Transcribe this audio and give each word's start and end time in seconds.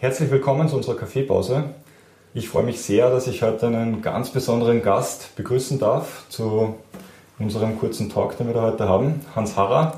Herzlich 0.00 0.30
willkommen 0.30 0.68
zu 0.68 0.76
unserer 0.76 0.94
Kaffeepause. 0.94 1.64
Ich 2.32 2.48
freue 2.48 2.62
mich 2.62 2.80
sehr, 2.80 3.10
dass 3.10 3.26
ich 3.26 3.42
heute 3.42 3.66
einen 3.66 4.00
ganz 4.00 4.30
besonderen 4.30 4.80
Gast 4.80 5.34
begrüßen 5.34 5.80
darf 5.80 6.24
zu 6.28 6.76
unserem 7.40 7.80
kurzen 7.80 8.08
Talk, 8.08 8.36
den 8.36 8.46
wir 8.46 8.54
da 8.54 8.62
heute 8.62 8.88
haben. 8.88 9.22
Hans 9.34 9.56
Harrer 9.56 9.94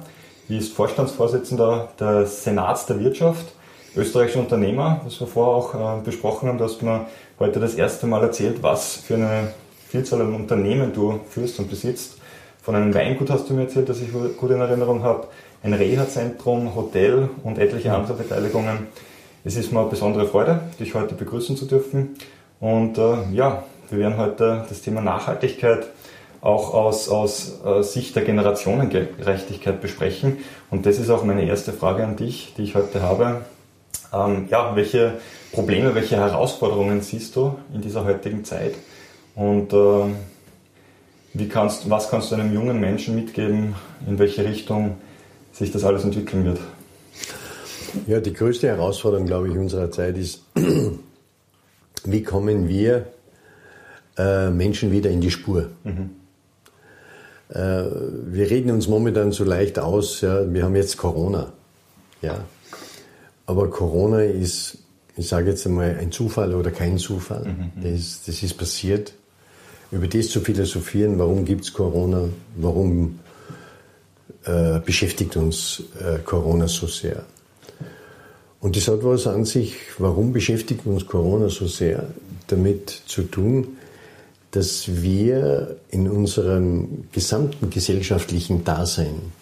ist 0.49 0.73
Vorstandsvorsitzender 0.73 1.91
des 2.01 2.45
Senats 2.45 2.87
der 2.87 2.99
Wirtschaft, 2.99 3.45
österreichischer 3.95 4.41
Unternehmer, 4.41 5.03
was 5.05 5.21
wir 5.21 5.27
vorher 5.27 5.55
auch 5.55 5.99
äh, 5.99 6.03
besprochen 6.03 6.49
haben. 6.49 6.57
Du 6.57 6.65
hast 6.65 6.81
mir 6.81 7.05
heute 7.39 7.61
das 7.61 7.75
erste 7.75 8.07
Mal 8.07 8.23
erzählt, 8.23 8.63
was 8.63 8.97
für 8.97 9.17
eine 9.17 9.53
Vielzahl 9.87 10.23
an 10.23 10.35
Unternehmen 10.35 10.95
du 10.95 11.21
führst 11.29 11.59
und 11.59 11.69
besitzt. 11.69 12.17
Von 12.63 12.75
einem 12.75 12.95
Weingut 12.95 13.29
hast 13.29 13.51
du 13.51 13.53
mir 13.53 13.65
erzählt, 13.65 13.91
das 13.91 14.01
ich 14.01 14.11
gut 14.11 14.51
in 14.51 14.63
Erinnerung 14.63 15.03
habe, 15.03 15.29
ein 15.63 15.75
Reha-Zentrum, 15.75 16.75
Hotel 16.75 17.29
und 17.45 17.59
etliche 17.59 17.93
andere 17.93 18.15
Beteiligungen. 18.15 18.89
Es 19.43 19.57
ist 19.57 19.73
mir 19.73 19.81
eine 19.81 19.89
besondere 19.89 20.27
Freude, 20.27 20.61
dich 20.79 20.95
heute 20.95 21.15
begrüßen 21.15 21.57
zu 21.57 21.65
dürfen. 21.65 22.11
Und 22.61 22.99
äh, 22.99 23.33
ja, 23.33 23.63
wir 23.89 23.99
werden 23.99 24.19
heute 24.19 24.67
das 24.69 24.83
Thema 24.83 25.01
Nachhaltigkeit 25.01 25.87
auch 26.43 26.75
aus, 26.75 27.09
aus 27.09 27.61
äh, 27.65 27.83
Sicht 27.83 28.15
der 28.17 28.25
Generationengerechtigkeit 28.25 29.81
besprechen. 29.81 30.39
Und 30.71 30.85
das 30.85 30.99
ist 30.99 31.09
auch 31.09 31.25
meine 31.25 31.47
erste 31.47 31.73
Frage 31.73 32.05
an 32.05 32.17
dich, 32.17 32.53
die 32.59 32.65
ich 32.65 32.75
heute 32.75 33.01
habe. 33.01 33.47
Ähm, 34.13 34.47
ja, 34.51 34.77
welche 34.77 35.15
Probleme, 35.53 35.95
welche 35.95 36.17
Herausforderungen 36.17 37.01
siehst 37.01 37.35
du 37.35 37.57
in 37.75 37.81
dieser 37.81 38.05
heutigen 38.05 38.45
Zeit? 38.45 38.75
Und 39.35 39.73
äh, 39.73 40.03
wie 41.33 41.49
kannst, 41.49 41.89
was 41.89 42.11
kannst 42.11 42.31
du 42.31 42.35
einem 42.35 42.53
jungen 42.53 42.79
Menschen 42.79 43.15
mitgeben, 43.15 43.75
in 44.07 44.19
welche 44.19 44.45
Richtung 44.45 44.99
sich 45.51 45.73
das 45.73 45.85
alles 45.85 46.05
entwickeln 46.05 46.45
wird? 46.45 46.61
Ja, 48.07 48.21
die 48.21 48.33
größte 48.33 48.69
Herausforderung, 48.69 49.27
glaube 49.27 49.49
ich, 49.49 49.57
unserer 49.57 49.91
Zeit 49.91 50.17
ist, 50.17 50.43
wie 52.05 52.23
kommen 52.23 52.69
wir 52.69 53.07
äh, 54.17 54.51
Menschen 54.51 54.93
wieder 54.93 55.11
in 55.11 55.21
die 55.21 55.31
Spur? 55.31 55.71
Mhm. 55.85 56.11
Äh, 57.49 57.85
wir 58.27 58.51
reden 58.51 58.71
uns 58.71 58.89
momentan 58.89 59.33
so 59.33 59.45
leicht 59.45 59.79
aus, 59.79 60.21
ja, 60.21 60.53
wir 60.53 60.65
haben 60.65 60.77
jetzt 60.77 60.97
Corona. 60.97 61.53
Ja. 62.23 62.45
Aber 63.47 63.69
Corona 63.71 64.23
ist, 64.23 64.79
ich 65.17 65.27
sage 65.27 65.51
jetzt 65.51 65.67
einmal, 65.67 65.97
ein 65.99 66.13
Zufall 66.13 66.55
oder 66.55 66.71
kein 66.71 66.99
Zufall. 66.99 67.45
Mhm. 67.45 67.83
Das, 67.83 68.23
das 68.25 68.43
ist 68.43 68.55
passiert. 68.55 69.15
Über 69.91 70.07
das 70.07 70.29
zu 70.29 70.41
philosophieren, 70.41 71.19
warum 71.19 71.45
gibt 71.45 71.65
es 71.65 71.73
Corona, 71.73 72.29
warum 72.57 73.19
äh, 74.45 74.79
beschäftigt 74.79 75.37
uns 75.37 75.83
äh, 75.99 76.19
Corona 76.25 76.69
so 76.69 76.87
sehr. 76.87 77.25
Und 78.61 78.77
das 78.77 78.89
hat 78.89 79.03
was 79.03 79.27
an 79.27 79.45
sich, 79.45 79.75
warum 79.99 80.33
beschäftigt 80.33 80.85
uns 80.85 81.07
Corona 81.07 81.49
so 81.49 81.67
sehr, 81.67 82.09
damit 82.47 82.91
zu 83.07 83.23
tun, 83.23 83.79
dass 84.51 85.03
wir 85.03 85.77
in 85.91 86.11
unserem 86.11 87.05
gesamten 87.13 87.71
gesellschaftlichen 87.71 88.65
Dasein 88.65 89.33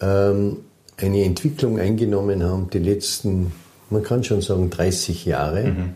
ähm, 0.00 0.58
eine 0.96 1.24
Entwicklung 1.24 1.78
eingenommen 1.78 2.42
haben, 2.42 2.70
die 2.70 2.78
letzten, 2.78 3.52
man 3.90 4.02
kann 4.02 4.24
schon 4.24 4.40
sagen, 4.40 4.70
30 4.70 5.26
Jahre, 5.26 5.64
mhm. 5.64 5.94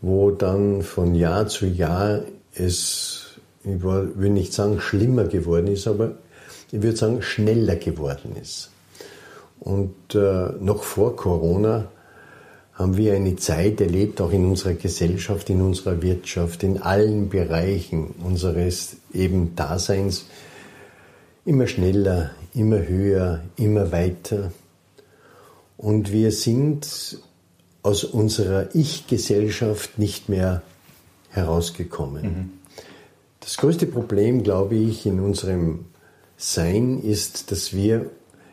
wo 0.00 0.30
dann 0.30 0.82
von 0.82 1.14
Jahr 1.14 1.48
zu 1.48 1.66
Jahr 1.66 2.20
es, 2.54 3.40
ich 3.64 3.82
will 3.82 4.30
nicht 4.30 4.52
sagen 4.52 4.80
schlimmer 4.80 5.24
geworden 5.24 5.66
ist, 5.66 5.86
aber 5.86 6.12
ich 6.70 6.82
würde 6.82 6.96
sagen 6.96 7.22
schneller 7.22 7.76
geworden 7.76 8.36
ist. 8.40 8.71
Und 9.62 10.14
äh, 10.14 10.50
noch 10.60 10.82
vor 10.82 11.14
Corona 11.14 11.86
haben 12.74 12.96
wir 12.96 13.14
eine 13.14 13.36
Zeit 13.36 13.80
erlebt, 13.80 14.20
auch 14.20 14.32
in 14.32 14.44
unserer 14.44 14.74
Gesellschaft, 14.74 15.50
in 15.50 15.60
unserer 15.60 16.02
Wirtschaft, 16.02 16.64
in 16.64 16.82
allen 16.82 17.28
Bereichen 17.28 18.14
unseres 18.24 18.96
eben 19.12 19.54
Daseins, 19.54 20.26
immer 21.44 21.68
schneller, 21.68 22.32
immer 22.54 22.88
höher, 22.88 23.42
immer 23.56 23.92
weiter. 23.92 24.52
Und 25.76 26.10
wir 26.10 26.32
sind 26.32 27.20
aus 27.84 28.02
unserer 28.02 28.74
Ich-Gesellschaft 28.74 29.96
nicht 29.96 30.28
mehr 30.28 30.62
herausgekommen. 31.30 32.22
Mhm. 32.22 32.50
Das 33.38 33.58
größte 33.58 33.86
Problem, 33.86 34.42
glaube 34.42 34.74
ich, 34.74 35.06
in 35.06 35.20
unserem 35.20 35.84
Sein 36.36 37.00
ist, 37.00 37.52
dass 37.52 37.72
wir 37.72 38.10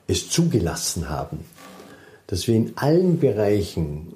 es 0.09 0.29
zugelassen 0.29 1.09
haben, 1.09 1.39
dass 2.27 2.47
wir 2.47 2.55
in 2.55 2.73
allen 2.75 3.19
Bereichen 3.19 4.13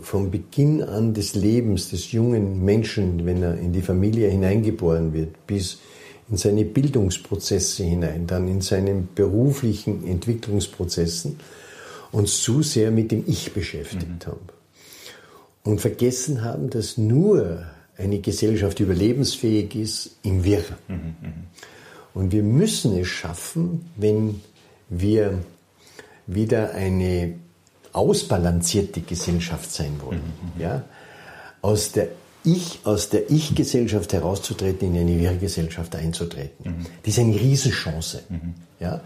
vom 0.00 0.30
Beginn 0.30 0.82
an 0.82 1.14
des 1.14 1.34
Lebens 1.34 1.90
des 1.90 2.12
jungen 2.12 2.64
Menschen, 2.64 3.26
wenn 3.26 3.42
er 3.42 3.58
in 3.58 3.72
die 3.72 3.82
Familie 3.82 4.30
hineingeboren 4.30 5.12
wird, 5.12 5.46
bis 5.46 5.78
in 6.30 6.36
seine 6.36 6.64
Bildungsprozesse 6.64 7.84
hinein, 7.84 8.26
dann 8.26 8.48
in 8.48 8.60
seinen 8.60 9.08
beruflichen 9.14 10.06
Entwicklungsprozessen, 10.06 11.38
uns 12.10 12.42
zu 12.42 12.62
sehr 12.62 12.90
mit 12.90 13.10
dem 13.10 13.24
Ich 13.26 13.52
beschäftigt 13.52 14.26
mhm. 14.26 14.26
haben. 14.26 14.48
Und 15.64 15.80
vergessen 15.80 16.42
haben, 16.42 16.70
dass 16.70 16.98
nur 16.98 17.66
eine 17.96 18.18
Gesellschaft 18.20 18.80
überlebensfähig 18.80 19.74
ist 19.76 20.16
im 20.22 20.44
Wir. 20.44 20.64
Mhm. 20.88 20.94
mhm. 20.94 21.32
Und 22.14 22.32
wir 22.32 22.42
müssen 22.42 22.98
es 22.98 23.08
schaffen, 23.08 23.86
wenn 23.96 24.42
wir 24.92 25.38
wieder 26.26 26.72
eine 26.72 27.34
ausbalancierte 27.92 29.00
Gesellschaft 29.00 29.72
sein 29.72 30.00
wollen. 30.04 30.22
Mhm. 30.56 30.60
Ja? 30.60 30.84
Aus 31.60 31.92
der 31.92 32.08
ich, 32.44 32.80
aus 32.84 33.08
der 33.08 33.30
Ich-Gesellschaft 33.30 34.12
herauszutreten, 34.12 34.94
in 34.94 35.00
eine 35.00 35.18
Wir-Gesellschaft 35.18 35.94
einzutreten. 35.94 36.64
Mhm. 36.64 36.86
Das 37.04 37.14
ist 37.14 37.20
eine 37.20 37.34
Riesenchance. 37.34 38.22
Mhm. 38.28 38.54
Ja? 38.80 39.00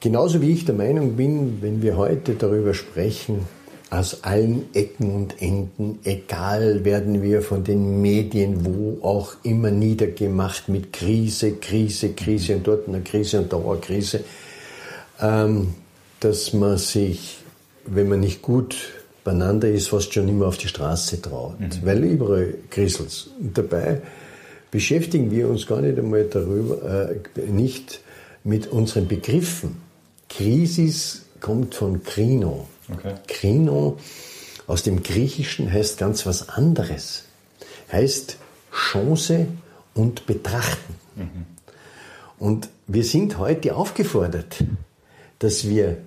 Genauso 0.00 0.40
wie 0.42 0.52
ich 0.52 0.64
der 0.64 0.74
Meinung 0.74 1.16
bin, 1.16 1.62
wenn 1.62 1.82
wir 1.82 1.96
heute 1.96 2.34
darüber 2.34 2.74
sprechen, 2.74 3.46
aus 3.90 4.22
allen 4.22 4.66
Ecken 4.74 5.14
und 5.14 5.40
Enden, 5.40 6.00
egal 6.04 6.84
werden 6.84 7.22
wir 7.22 7.40
von 7.40 7.64
den 7.64 8.02
Medien, 8.02 8.66
wo 8.66 9.02
auch 9.02 9.32
immer 9.42 9.70
niedergemacht 9.70 10.68
mit 10.68 10.92
Krise, 10.92 11.52
Krise, 11.52 12.10
Krise 12.10 12.56
und 12.56 12.66
dort 12.66 12.86
eine 12.86 13.00
Krise 13.00 13.40
und 13.40 13.50
Dauerkrise. 13.50 14.18
Krise 14.18 14.24
ähm, 15.20 15.74
dass 16.20 16.52
man 16.52 16.78
sich, 16.78 17.38
wenn 17.86 18.08
man 18.08 18.20
nicht 18.20 18.42
gut 18.42 18.76
beieinander 19.24 19.68
ist, 19.68 19.88
fast 19.88 20.12
schon 20.12 20.28
immer 20.28 20.46
auf 20.46 20.56
die 20.58 20.68
Straße 20.68 21.20
traut, 21.20 21.60
mhm. 21.60 21.70
weil 21.82 22.04
überall 22.04 22.54
kriselt's. 22.70 23.30
Dabei 23.38 24.00
beschäftigen 24.70 25.30
wir 25.30 25.48
uns 25.48 25.66
gar 25.66 25.80
nicht 25.80 25.98
einmal 25.98 26.24
darüber, 26.24 27.10
äh, 27.10 27.50
nicht 27.50 28.00
mit 28.44 28.68
unseren 28.68 29.06
Begriffen. 29.06 29.76
Krisis 30.28 31.22
kommt 31.40 31.74
von 31.74 32.02
Krino. 32.02 32.66
Okay. 32.90 33.14
Krino 33.26 33.98
aus 34.66 34.82
dem 34.82 35.02
Griechischen 35.02 35.72
heißt 35.72 35.98
ganz 35.98 36.26
was 36.26 36.48
anderes. 36.48 37.24
Heißt 37.90 38.36
Chance 38.72 39.46
und 39.94 40.26
Betrachten. 40.26 40.94
Mhm. 41.16 41.46
Und 42.38 42.68
wir 42.86 43.04
sind 43.04 43.38
heute 43.38 43.74
aufgefordert, 43.74 44.64
dass 45.38 45.68
wir 45.68 45.98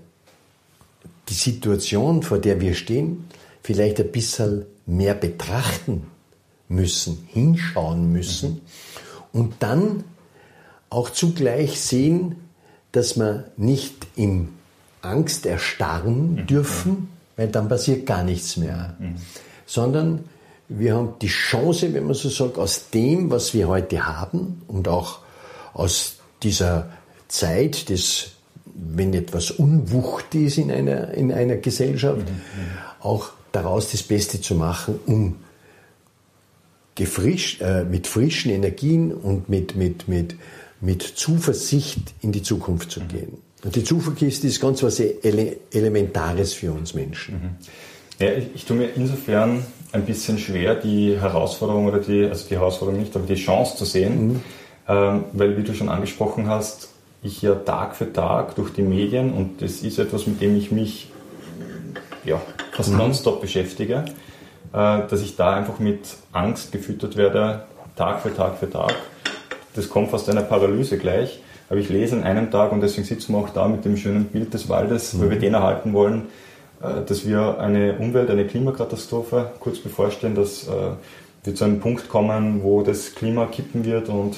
die 1.29 1.33
Situation, 1.33 2.23
vor 2.23 2.39
der 2.39 2.59
wir 2.59 2.73
stehen, 2.73 3.25
vielleicht 3.63 3.99
ein 3.99 4.11
bisschen 4.11 4.65
mehr 4.85 5.13
betrachten 5.13 6.07
müssen, 6.67 7.27
hinschauen 7.27 8.11
müssen 8.11 8.61
und 9.31 9.55
dann 9.59 10.03
auch 10.89 11.09
zugleich 11.09 11.79
sehen, 11.79 12.35
dass 12.91 13.17
wir 13.17 13.51
nicht 13.55 14.07
in 14.15 14.49
Angst 15.01 15.45
erstarren 15.45 16.45
dürfen, 16.47 17.09
weil 17.37 17.47
dann 17.47 17.69
passiert 17.69 18.05
gar 18.05 18.23
nichts 18.23 18.57
mehr, 18.57 18.97
sondern 19.65 20.25
wir 20.67 20.95
haben 20.95 21.13
die 21.21 21.27
Chance, 21.27 21.93
wenn 21.93 22.05
man 22.05 22.13
so 22.13 22.29
sagt, 22.29 22.57
aus 22.57 22.89
dem, 22.91 23.29
was 23.29 23.53
wir 23.53 23.67
heute 23.67 24.05
haben 24.05 24.61
und 24.67 24.87
auch 24.87 25.19
aus 25.73 26.15
dieser 26.43 26.89
Zeit 27.27 27.89
des 27.89 28.31
wenn 28.75 29.13
etwas 29.13 29.51
Unwucht 29.51 30.35
ist 30.35 30.57
in 30.57 30.71
einer, 30.71 31.13
in 31.13 31.31
einer 31.31 31.57
Gesellschaft, 31.57 32.19
mhm, 32.19 32.35
mhm. 32.35 32.77
auch 33.01 33.31
daraus 33.51 33.91
das 33.91 34.03
Beste 34.03 34.41
zu 34.41 34.55
machen, 34.55 34.99
um 35.05 35.35
gefrischt, 36.95 37.61
äh, 37.61 37.83
mit 37.83 38.07
frischen 38.07 38.51
Energien 38.51 39.11
und 39.13 39.49
mit, 39.49 39.75
mit, 39.75 40.07
mit, 40.07 40.35
mit 40.81 41.01
Zuversicht 41.01 42.13
in 42.21 42.31
die 42.31 42.43
Zukunft 42.43 42.91
zu 42.91 43.01
mhm. 43.01 43.07
gehen. 43.07 43.37
Und 43.63 43.75
die 43.75 43.83
Zuversicht 43.83 44.43
ist 44.43 44.59
ganz 44.59 44.81
was 44.83 44.99
Ele 44.99 45.57
Elementares 45.71 46.53
für 46.53 46.71
uns 46.71 46.93
Menschen. 46.93 47.35
Mhm. 47.35 48.25
Ja, 48.25 48.33
ich, 48.33 48.47
ich 48.55 48.65
tue 48.65 48.77
mir 48.77 48.89
insofern 48.95 49.65
ein 49.91 50.05
bisschen 50.05 50.37
schwer, 50.37 50.75
die 50.75 51.19
Herausforderung 51.19 51.85
oder 51.85 51.99
die, 51.99 52.25
also 52.25 52.47
die 52.47 52.55
Herausforderung 52.55 52.99
nicht, 52.99 53.15
aber 53.15 53.25
die 53.25 53.35
Chance 53.35 53.77
zu 53.77 53.85
sehen, 53.85 54.27
mhm. 54.27 54.39
ähm, 54.87 55.23
weil, 55.33 55.57
wie 55.57 55.63
du 55.63 55.73
schon 55.73 55.89
angesprochen 55.89 56.47
hast, 56.47 56.89
ich 57.23 57.41
ja 57.41 57.55
Tag 57.55 57.95
für 57.95 58.11
Tag 58.11 58.55
durch 58.55 58.73
die 58.73 58.81
Medien 58.81 59.33
und 59.33 59.61
das 59.61 59.81
ist 59.81 59.99
etwas, 59.99 60.27
mit 60.27 60.41
dem 60.41 60.57
ich 60.57 60.71
mich 60.71 61.09
ja, 62.25 62.41
fast 62.71 62.91
mhm. 62.91 62.97
nonstop 62.97 63.41
beschäftige, 63.41 64.05
äh, 64.73 65.07
dass 65.07 65.21
ich 65.21 65.35
da 65.35 65.55
einfach 65.55 65.79
mit 65.79 65.99
Angst 66.31 66.71
gefüttert 66.71 67.15
werde, 67.15 67.63
Tag 67.95 68.21
für 68.21 68.33
Tag 68.33 68.57
für 68.57 68.69
Tag. 68.69 68.95
Das 69.75 69.89
kommt 69.89 70.11
fast 70.11 70.29
einer 70.29 70.41
Paralyse 70.41 70.97
gleich. 70.97 71.41
Aber 71.69 71.79
ich 71.79 71.87
lese 71.87 72.17
an 72.17 72.23
einem 72.23 72.51
Tag, 72.51 72.73
und 72.73 72.81
deswegen 72.81 73.07
sitzen 73.07 73.31
wir 73.31 73.39
auch 73.39 73.49
da 73.49 73.65
mit 73.65 73.85
dem 73.85 73.95
schönen 73.95 74.25
Bild 74.25 74.53
des 74.53 74.67
Waldes, 74.67 75.13
mhm. 75.13 75.21
weil 75.21 75.29
wir 75.29 75.39
den 75.39 75.53
erhalten 75.53 75.93
wollen, 75.93 76.23
äh, 76.81 77.05
dass 77.05 77.25
wir 77.25 77.59
eine 77.59 77.97
Umwelt, 77.97 78.29
eine 78.29 78.45
Klimakatastrophe 78.45 79.51
kurz 79.59 79.79
bevorstehen, 79.79 80.35
dass 80.35 80.67
äh, 80.67 80.71
wir 81.43 81.55
zu 81.55 81.63
einem 81.63 81.79
Punkt 81.79 82.09
kommen, 82.09 82.61
wo 82.63 82.81
das 82.81 83.15
Klima 83.15 83.45
kippen 83.45 83.85
wird 83.85 84.09
und 84.09 84.35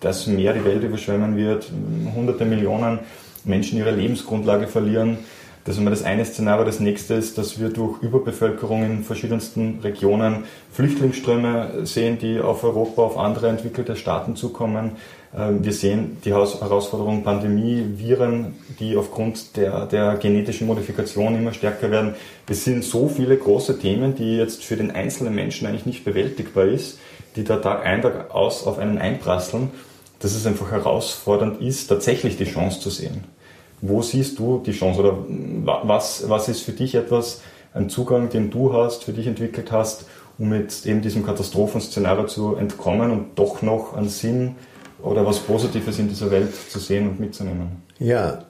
das 0.00 0.26
Meer 0.26 0.52
die 0.52 0.64
Welt 0.64 0.82
überschwemmen 0.82 1.36
wird, 1.36 1.70
hunderte 2.14 2.44
Millionen 2.44 3.00
Menschen 3.44 3.78
ihre 3.78 3.92
Lebensgrundlage 3.92 4.66
verlieren. 4.66 5.18
Das 5.64 5.74
ist 5.74 5.80
immer 5.80 5.90
das 5.90 6.04
eine 6.04 6.24
Szenario. 6.24 6.64
Das 6.64 6.78
nächste 6.78 7.14
ist, 7.14 7.38
dass 7.38 7.58
wir 7.58 7.70
durch 7.70 8.00
Überbevölkerung 8.00 8.84
in 8.84 9.02
verschiedensten 9.02 9.80
Regionen 9.82 10.44
Flüchtlingsströme 10.70 11.84
sehen, 11.84 12.18
die 12.18 12.38
auf 12.38 12.62
Europa, 12.62 13.02
auf 13.02 13.18
andere 13.18 13.48
entwickelte 13.48 13.96
Staaten 13.96 14.36
zukommen. 14.36 14.92
Ähm, 15.36 15.64
wir 15.64 15.72
sehen 15.72 16.18
die 16.24 16.32
Herausforderung 16.32 17.24
Pandemie, 17.24 17.84
Viren, 17.96 18.54
die 18.78 18.96
aufgrund 18.96 19.56
der, 19.56 19.86
der 19.86 20.14
genetischen 20.18 20.68
Modifikation 20.68 21.34
immer 21.36 21.52
stärker 21.52 21.90
werden. 21.90 22.14
Es 22.48 22.62
sind 22.62 22.84
so 22.84 23.08
viele 23.08 23.36
große 23.36 23.80
Themen, 23.80 24.14
die 24.14 24.36
jetzt 24.36 24.62
für 24.62 24.76
den 24.76 24.92
einzelnen 24.92 25.34
Menschen 25.34 25.66
eigentlich 25.66 25.86
nicht 25.86 26.04
bewältigbar 26.04 26.66
ist, 26.66 27.00
die 27.36 27.44
da 27.44 27.56
Tag 27.56 27.84
ein, 27.84 28.02
Tag 28.02 28.34
aus 28.34 28.66
auf 28.66 28.78
einen 28.78 28.98
einprasseln, 28.98 29.70
dass 30.20 30.34
es 30.34 30.46
einfach 30.46 30.70
herausfordernd 30.70 31.60
ist, 31.60 31.88
tatsächlich 31.88 32.36
die 32.36 32.44
Chance 32.44 32.80
zu 32.80 32.90
sehen. 32.90 33.24
Wo 33.82 34.02
siehst 34.02 34.38
du 34.38 34.62
die 34.64 34.72
Chance 34.72 35.00
oder 35.00 35.18
was, 35.84 36.28
was 36.28 36.48
ist 36.48 36.62
für 36.62 36.72
dich 36.72 36.94
etwas, 36.94 37.42
ein 37.74 37.90
Zugang, 37.90 38.30
den 38.30 38.50
du 38.50 38.72
hast, 38.72 39.04
für 39.04 39.12
dich 39.12 39.26
entwickelt 39.26 39.70
hast, 39.70 40.06
um 40.38 40.52
jetzt 40.54 40.86
eben 40.86 41.02
diesem 41.02 41.24
Katastrophenszenario 41.24 42.26
zu 42.26 42.56
entkommen 42.56 43.10
und 43.10 43.38
doch 43.38 43.60
noch 43.60 43.94
einen 43.94 44.08
Sinn 44.08 44.56
oder 45.02 45.26
was 45.26 45.40
Positives 45.40 45.98
in 45.98 46.08
dieser 46.08 46.30
Welt 46.30 46.54
zu 46.70 46.78
sehen 46.78 47.08
und 47.08 47.20
mitzunehmen? 47.20 47.82
Ja, 47.98 48.44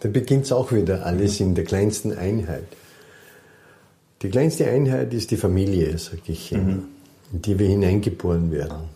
da 0.00 0.08
beginnt 0.08 0.44
es 0.44 0.52
auch 0.52 0.72
wieder 0.72 1.04
alles 1.04 1.40
in 1.40 1.54
der 1.54 1.64
kleinsten 1.64 2.12
Einheit. 2.12 2.64
Die 4.22 4.30
kleinste 4.30 4.66
Einheit 4.66 5.12
ist 5.12 5.30
die 5.30 5.36
Familie, 5.36 5.98
sage 5.98 6.22
ich, 6.28 6.52
mhm. 6.52 6.84
In 7.34 7.42
die 7.42 7.58
wir 7.58 7.66
hineingeboren 7.66 8.52
werden. 8.52 8.88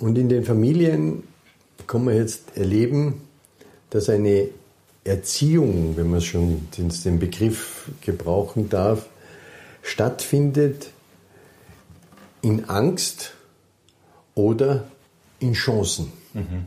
Und 0.00 0.18
in 0.18 0.28
den 0.28 0.44
Familien 0.44 1.22
kann 1.86 2.04
man 2.04 2.16
jetzt 2.16 2.56
erleben, 2.56 3.22
dass 3.90 4.08
eine 4.08 4.48
Erziehung, 5.04 5.96
wenn 5.96 6.10
man 6.10 6.20
schon 6.20 6.66
den 6.76 7.18
Begriff 7.20 7.88
gebrauchen 8.00 8.68
darf, 8.68 9.08
stattfindet 9.82 10.90
in 12.42 12.64
Angst 12.64 13.34
oder 14.34 14.88
in 15.38 15.52
Chancen. 15.52 16.12
Mhm. 16.32 16.66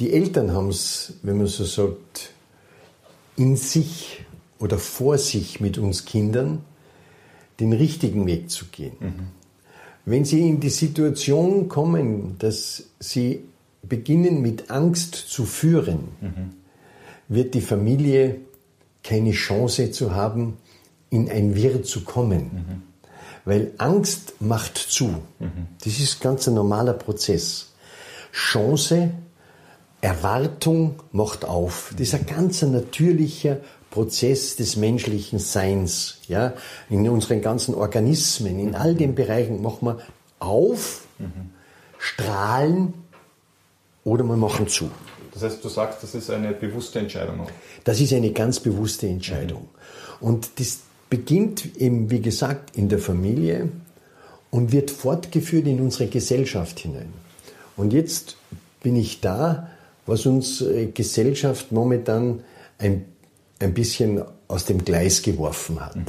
Die 0.00 0.12
Eltern 0.12 0.52
haben 0.52 0.68
es, 0.68 1.14
wenn 1.22 1.38
man 1.38 1.46
so 1.46 1.64
sagt, 1.64 2.32
in 3.36 3.56
sich 3.56 4.26
oder 4.58 4.76
vor 4.76 5.16
sich 5.16 5.60
mit 5.60 5.78
uns 5.78 6.04
Kindern, 6.04 6.62
den 7.60 7.72
richtigen 7.72 8.26
Weg 8.26 8.50
zu 8.50 8.66
gehen. 8.66 8.96
Mhm. 9.00 9.28
Wenn 10.04 10.24
sie 10.24 10.48
in 10.48 10.60
die 10.60 10.70
Situation 10.70 11.68
kommen, 11.68 12.36
dass 12.38 12.84
sie 12.98 13.44
beginnen 13.82 14.40
mit 14.40 14.70
Angst 14.70 15.14
zu 15.14 15.44
führen, 15.44 16.08
mhm. 16.20 16.52
wird 17.28 17.54
die 17.54 17.60
Familie 17.60 18.36
keine 19.02 19.32
Chance 19.32 19.90
zu 19.90 20.14
haben, 20.14 20.56
in 21.10 21.30
ein 21.30 21.54
Wirr 21.54 21.82
zu 21.82 22.04
kommen. 22.04 22.42
Mhm. 22.42 22.82
Weil 23.44 23.72
Angst 23.78 24.34
macht 24.40 24.76
zu. 24.76 25.08
Mhm. 25.38 25.68
Das 25.82 25.98
ist 26.00 26.20
ganz 26.20 26.48
ein 26.48 26.54
normaler 26.54 26.92
Prozess. 26.92 27.72
Chance, 28.32 29.10
Erwartung 30.00 30.96
macht 31.12 31.44
auf. 31.44 31.92
Das 31.92 32.08
ist 32.08 32.14
ein 32.14 32.26
ganz 32.26 32.62
natürlicher 32.62 33.58
Prozess 33.90 34.56
des 34.56 34.76
menschlichen 34.76 35.38
Seins. 35.38 36.18
Ja? 36.28 36.54
In 36.90 37.08
unseren 37.08 37.40
ganzen 37.40 37.74
Organismen, 37.74 38.58
in 38.58 38.74
all 38.74 38.94
den 38.94 39.14
Bereichen 39.14 39.62
machen 39.62 39.86
wir 39.86 39.98
auf, 40.38 41.04
mhm. 41.18 41.50
strahlen, 41.98 42.94
oder 44.04 44.24
wir 44.24 44.36
machen 44.36 44.68
zu. 44.68 44.90
Das 45.34 45.42
heißt, 45.42 45.62
du 45.62 45.68
sagst, 45.68 46.02
das 46.02 46.14
ist 46.14 46.30
eine 46.30 46.52
bewusste 46.52 46.98
Entscheidung. 46.98 47.40
Auch. 47.40 47.50
Das 47.84 48.00
ist 48.00 48.12
eine 48.12 48.32
ganz 48.32 48.58
bewusste 48.58 49.06
Entscheidung. 49.06 49.62
Mhm. 50.20 50.26
Und 50.28 50.50
das 50.58 50.80
beginnt 51.10 51.76
eben, 51.76 52.10
wie 52.10 52.20
gesagt, 52.20 52.76
in 52.76 52.88
der 52.88 52.98
Familie 52.98 53.68
und 54.50 54.72
wird 54.72 54.90
fortgeführt 54.90 55.66
in 55.66 55.80
unsere 55.80 56.08
Gesellschaft 56.08 56.80
hinein. 56.80 57.12
Und 57.76 57.92
jetzt 57.92 58.36
bin 58.82 58.96
ich 58.96 59.20
da, 59.20 59.68
was 60.06 60.26
unsere 60.26 60.86
Gesellschaft 60.86 61.70
momentan 61.70 62.42
ein, 62.78 63.04
ein 63.58 63.74
bisschen 63.74 64.22
aus 64.46 64.64
dem 64.64 64.84
Gleis 64.84 65.22
geworfen 65.22 65.80
hat. 65.80 65.96
Mhm. 65.96 66.06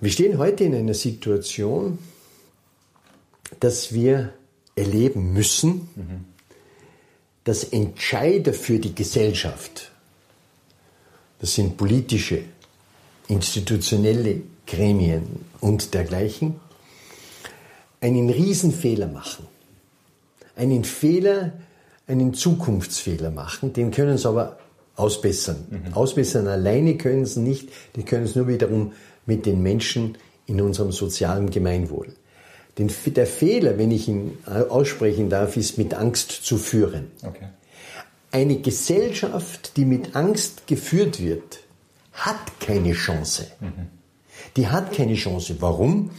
Wir 0.00 0.10
stehen 0.10 0.38
heute 0.38 0.64
in 0.64 0.74
einer 0.74 0.94
Situation, 0.94 1.98
dass 3.60 3.92
wir 3.92 4.32
erleben 4.74 5.32
müssen, 5.32 5.88
mhm 5.94 6.24
dass 7.44 7.64
Entscheider 7.64 8.52
für 8.52 8.78
die 8.78 8.94
Gesellschaft, 8.94 9.90
das 11.40 11.54
sind 11.54 11.76
politische, 11.76 12.42
institutionelle 13.28 14.42
Gremien 14.66 15.44
und 15.60 15.94
dergleichen, 15.94 16.60
einen 18.00 18.30
Riesenfehler 18.30 19.06
machen. 19.06 19.46
Einen 20.56 20.84
Fehler, 20.84 21.52
einen 22.06 22.34
Zukunftsfehler 22.34 23.30
machen, 23.30 23.72
den 23.72 23.90
können 23.90 24.18
sie 24.18 24.28
aber 24.28 24.58
ausbessern. 25.00 25.66
Mhm. 25.70 25.94
Ausbessern 25.94 26.46
alleine 26.46 26.96
können 26.96 27.26
sie 27.26 27.40
nicht, 27.40 27.70
die 27.96 28.04
können 28.04 28.24
es 28.24 28.36
nur 28.36 28.46
wiederum 28.46 28.92
mit 29.26 29.46
den 29.46 29.62
Menschen 29.62 30.18
in 30.46 30.60
unserem 30.60 30.92
sozialen 30.92 31.50
Gemeinwohl. 31.50 32.08
Den, 32.78 32.90
der 33.06 33.26
Fehler, 33.26 33.78
wenn 33.78 33.90
ich 33.90 34.08
ihn 34.08 34.38
aussprechen 34.46 35.28
darf, 35.28 35.56
ist 35.56 35.78
mit 35.78 35.94
Angst 35.94 36.30
zu 36.30 36.56
führen. 36.56 37.10
Okay. 37.22 37.48
Eine 38.32 38.60
Gesellschaft, 38.60 39.76
die 39.76 39.84
mit 39.84 40.14
Angst 40.14 40.66
geführt 40.66 41.20
wird, 41.20 41.60
hat 42.12 42.60
keine 42.60 42.92
Chance. 42.92 43.46
Mhm. 43.60 43.88
Die 44.56 44.68
hat 44.68 44.92
keine 44.92 45.14
Chance. 45.14 45.56
Warum? 45.60 46.10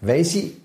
Weil 0.00 0.24
sie 0.24 0.56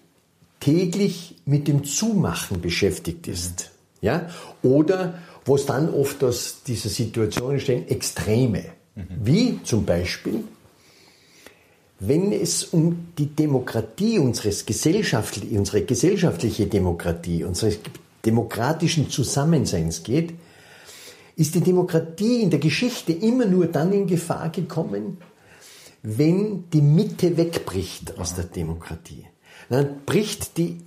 täglich 0.60 1.38
mit 1.46 1.68
dem 1.68 1.84
Zumachen 1.86 2.62
beschäftigt 2.62 3.27
ist. 3.27 3.72
Mhm. 4.01 4.06
Ja? 4.08 4.30
Oder, 4.63 5.20
was 5.46 5.66
dann 5.66 5.94
oft 5.94 6.24
aus 6.24 6.64
dieser 6.66 6.90
Situation 6.90 7.54
entstehen, 7.54 7.88
Extreme. 7.88 8.66
Mhm. 8.96 9.06
Wie 9.24 9.60
zum 9.64 9.86
Beispiel 9.86 10.44
wenn 12.04 12.32
es 12.32 12.64
um 12.64 13.14
die 13.16 13.28
Demokratie 13.28 14.18
unseres 14.18 14.66
gesellschaftlichen, 14.66 15.60
unsere 15.60 15.84
gesellschaftliche 15.84 16.66
Demokratie, 16.66 17.44
unseres 17.44 17.78
demokratischen 18.26 19.12
Zusammenseins 19.12 20.02
geht, 20.02 20.34
ist 21.36 21.54
die 21.54 21.62
Demokratie 21.62 22.42
in 22.42 22.50
der 22.50 22.60
Geschichte 22.60 23.14
immer 23.14 23.46
nur 23.46 23.68
dann 23.68 23.94
in 23.94 24.08
Gefahr 24.08 24.50
gekommen, 24.50 25.18
wenn 26.02 26.70
die 26.72 26.82
Mitte 26.82 27.38
wegbricht 27.38 28.18
aus 28.18 28.34
der 28.34 28.46
Demokratie. 28.46 29.28
Dann 29.70 30.02
bricht 30.04 30.58
die 30.58 30.82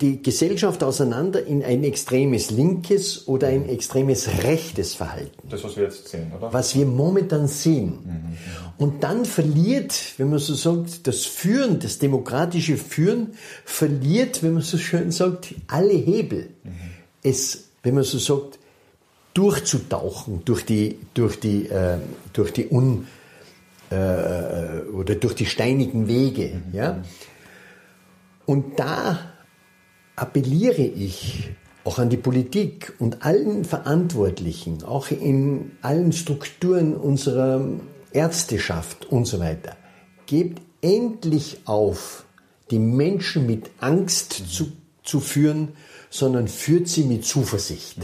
die 0.00 0.22
Gesellschaft 0.22 0.82
auseinander 0.82 1.44
in 1.44 1.62
ein 1.62 1.84
extremes 1.84 2.50
linkes 2.50 3.26
oder 3.26 3.48
ein 3.48 3.68
extremes 3.68 4.42
rechtes 4.44 4.94
Verhalten. 4.94 5.48
Das, 5.48 5.64
was 5.64 5.76
wir 5.76 5.84
jetzt 5.84 6.08
sehen, 6.08 6.32
oder? 6.36 6.52
Was 6.52 6.74
wir 6.74 6.86
momentan 6.86 7.48
sehen. 7.48 7.98
Mhm. 8.04 8.36
Und 8.78 9.02
dann 9.02 9.24
verliert, 9.24 10.14
wenn 10.18 10.30
man 10.30 10.38
so 10.38 10.54
sagt, 10.54 11.06
das 11.06 11.24
Führen, 11.24 11.80
das 11.80 11.98
demokratische 11.98 12.76
Führen, 12.76 13.34
verliert, 13.64 14.42
wenn 14.42 14.54
man 14.54 14.62
so 14.62 14.78
schön 14.78 15.10
sagt, 15.10 15.54
alle 15.66 15.94
Hebel. 15.94 16.50
Mhm. 16.62 16.70
Es, 17.22 17.64
wenn 17.82 17.94
man 17.94 18.04
so 18.04 18.18
sagt, 18.18 18.58
durchzutauchen 19.34 20.42
durch 20.44 20.64
die, 20.64 20.98
durch 21.12 21.38
die, 21.38 21.68
äh, 21.68 21.98
durch 22.32 22.52
die 22.52 22.68
un, 22.70 23.06
äh, 23.90 24.80
oder 24.92 25.14
durch 25.14 25.34
die 25.34 25.46
steinigen 25.46 26.08
Wege, 26.08 26.62
mhm. 26.66 26.74
ja. 26.74 27.02
Und 28.46 28.78
da 28.78 29.18
appelliere 30.16 30.82
ich 30.82 31.50
auch 31.84 31.98
an 31.98 32.10
die 32.10 32.16
Politik 32.16 32.94
und 32.98 33.24
allen 33.24 33.64
Verantwortlichen, 33.64 34.82
auch 34.82 35.10
in 35.10 35.72
allen 35.82 36.12
Strukturen 36.12 36.96
unserer 36.96 37.64
Ärzteschaft 38.12 39.06
und 39.06 39.26
so 39.26 39.38
weiter, 39.38 39.76
gebt 40.26 40.60
endlich 40.80 41.58
auf, 41.64 42.24
die 42.70 42.80
Menschen 42.80 43.46
mit 43.46 43.70
Angst 43.78 44.40
mhm. 44.40 44.46
zu, 44.48 44.72
zu 45.04 45.20
führen, 45.20 45.68
sondern 46.10 46.48
führt 46.48 46.88
sie 46.88 47.04
mit 47.04 47.24
Zuversicht. 47.24 47.98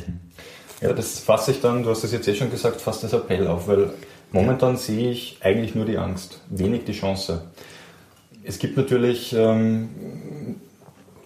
Ja, 0.81 0.93
das 0.93 1.19
fasse 1.19 1.53
ich 1.53 1.61
dann, 1.61 1.83
du 1.83 1.91
hast 1.91 2.05
es 2.05 2.13
jetzt 2.13 2.29
eh 2.29 2.35
schon 2.35 2.51
gesagt, 2.51 2.81
fast 2.81 3.03
als 3.03 3.13
Appell 3.13 3.49
auf, 3.49 3.67
weil 3.67 3.91
Momentan 4.33 4.79
sehe 4.79 5.11
ich 5.11 5.37
eigentlich 5.43 5.75
nur 5.75 5.85
die 5.85 5.99
Angst, 5.99 6.41
wenig 6.49 6.85
die 6.85 6.93
Chance. 6.93 7.51
Es 8.43 8.59
gibt 8.59 8.79
natürlich 8.79 9.35
ähm, 9.35 9.91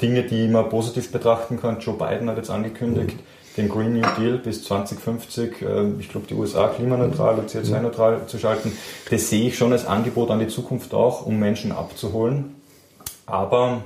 Dinge, 0.01 0.23
die 0.25 0.49
man 0.49 0.69
positiv 0.69 1.11
betrachten 1.11 1.61
kann. 1.61 1.81
Joe 1.81 1.97
Biden 1.97 2.29
hat 2.29 2.37
jetzt 2.37 2.51
angekündigt, 2.51 3.17
den 3.57 3.69
Green 3.69 3.95
New 3.95 4.07
Deal 4.19 4.39
bis 4.39 4.65
2050, 4.65 5.63
äh, 5.63 5.91
ich 5.99 6.09
glaube 6.09 6.27
die 6.27 6.35
USA 6.35 6.69
klimaneutral 6.69 7.39
und 7.39 7.51
CO2-neutral 7.51 8.27
zu 8.27 8.39
schalten. 8.39 8.73
Das 9.11 9.31
sehe 9.31 9.49
ich 9.49 9.57
schon 9.57 9.73
als 9.73 9.87
Angebot 9.87 10.31
an 10.31 10.41
die 10.41 10.49
Zukunft 10.49 10.93
auch, 10.93 11.25
um 11.25 11.39
Menschen 11.39 11.73
abzuholen. 11.73 12.57
Aber 13.25 13.83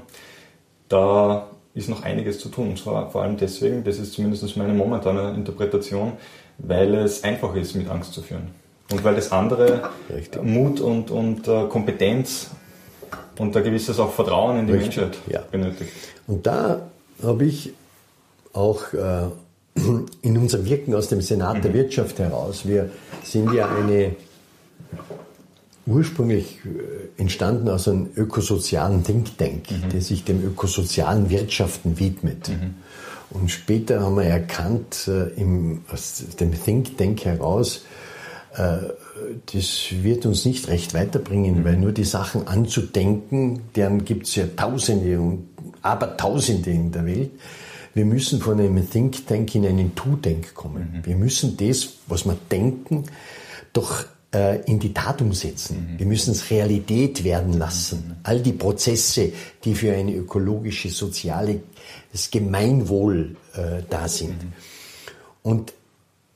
da 0.88 1.46
ist 1.74 1.88
noch 1.88 2.02
einiges 2.02 2.40
zu 2.40 2.48
tun. 2.48 2.70
Und 2.70 2.78
zwar 2.78 3.10
vor 3.10 3.22
allem 3.22 3.36
deswegen, 3.36 3.84
das 3.84 3.98
ist 3.98 4.12
zumindest 4.12 4.56
meine 4.56 4.74
momentane 4.74 5.34
Interpretation, 5.34 6.12
weil 6.58 6.94
es 6.96 7.24
einfach 7.24 7.54
ist, 7.54 7.74
mit 7.74 7.88
Angst 7.88 8.12
zu 8.12 8.22
führen. 8.22 8.50
Und 8.90 9.04
weil 9.04 9.14
das 9.14 9.30
andere 9.30 9.88
Richtig. 10.12 10.42
Mut 10.42 10.80
und, 10.80 11.10
und 11.12 11.46
uh, 11.46 11.68
Kompetenz 11.68 12.50
und 13.40 13.56
ein 13.56 13.64
gewisses 13.64 13.98
auch 13.98 14.12
Vertrauen 14.12 14.60
in 14.60 14.66
die 14.66 14.74
Richtig. 14.74 14.96
Menschheit 14.98 15.18
ja. 15.26 15.40
benötigt. 15.50 15.90
Und 16.26 16.46
da 16.46 16.82
habe 17.22 17.44
ich 17.44 17.72
auch 18.52 18.92
äh, 18.92 19.28
in 20.22 20.36
unserem 20.36 20.64
Wirken 20.66 20.94
aus 20.94 21.08
dem 21.08 21.22
Senat 21.22 21.56
mhm. 21.56 21.62
der 21.62 21.74
Wirtschaft 21.74 22.18
heraus, 22.18 22.66
wir 22.66 22.90
sind 23.24 23.52
ja 23.54 23.68
eine 23.68 24.14
ursprünglich 25.86 26.58
äh, 26.64 27.20
entstanden 27.20 27.68
aus 27.70 27.88
einem 27.88 28.10
ökosozialen 28.14 29.02
Think 29.04 29.38
Tank, 29.38 29.70
mhm. 29.70 29.88
der 29.88 30.02
sich 30.02 30.24
dem 30.24 30.44
ökosozialen 30.44 31.30
Wirtschaften 31.30 31.98
widmet. 31.98 32.50
Mhm. 32.50 32.74
Und 33.30 33.50
später 33.50 34.00
haben 34.00 34.16
wir 34.16 34.24
erkannt, 34.24 35.08
äh, 35.08 35.28
im, 35.40 35.82
aus 35.90 36.24
dem 36.38 36.52
Think 36.62 36.98
Tank 36.98 37.24
heraus, 37.24 37.84
äh, 38.56 38.78
das 39.52 39.86
wird 40.02 40.26
uns 40.26 40.44
nicht 40.44 40.68
recht 40.68 40.94
weiterbringen, 40.94 41.60
mhm. 41.60 41.64
weil 41.64 41.76
nur 41.76 41.92
die 41.92 42.04
Sachen 42.04 42.46
anzudenken, 42.46 43.60
deren 43.74 44.04
gibt 44.04 44.26
es 44.26 44.34
ja 44.36 44.46
Tausende 44.46 45.20
und 45.20 45.48
Abertausende 45.82 46.70
in 46.70 46.92
der 46.92 47.06
Welt. 47.06 47.30
Wir 47.94 48.04
müssen 48.04 48.40
von 48.40 48.60
einem 48.60 48.88
Think 48.88 49.26
Tank 49.26 49.54
in 49.54 49.66
einen 49.66 49.94
To-Denk 49.94 50.54
kommen. 50.54 50.94
Mhm. 50.94 51.06
Wir 51.06 51.16
müssen 51.16 51.56
das, 51.56 51.94
was 52.06 52.24
wir 52.24 52.36
denken, 52.50 53.04
doch 53.72 54.04
äh, 54.32 54.60
in 54.64 54.78
die 54.78 54.94
Tat 54.94 55.20
umsetzen. 55.20 55.92
Mhm. 55.92 55.98
Wir 55.98 56.06
müssen 56.06 56.32
es 56.32 56.50
Realität 56.50 57.24
werden 57.24 57.54
lassen. 57.54 58.04
Mhm. 58.06 58.16
All 58.22 58.40
die 58.40 58.52
Prozesse, 58.52 59.32
die 59.64 59.74
für 59.74 59.92
eine 59.92 60.14
ökologische, 60.14 60.90
soziale, 60.90 61.60
das 62.12 62.30
Gemeinwohl 62.30 63.36
äh, 63.54 63.82
da 63.88 64.08
sind. 64.08 64.42
Mhm. 64.42 64.52
Und 65.42 65.72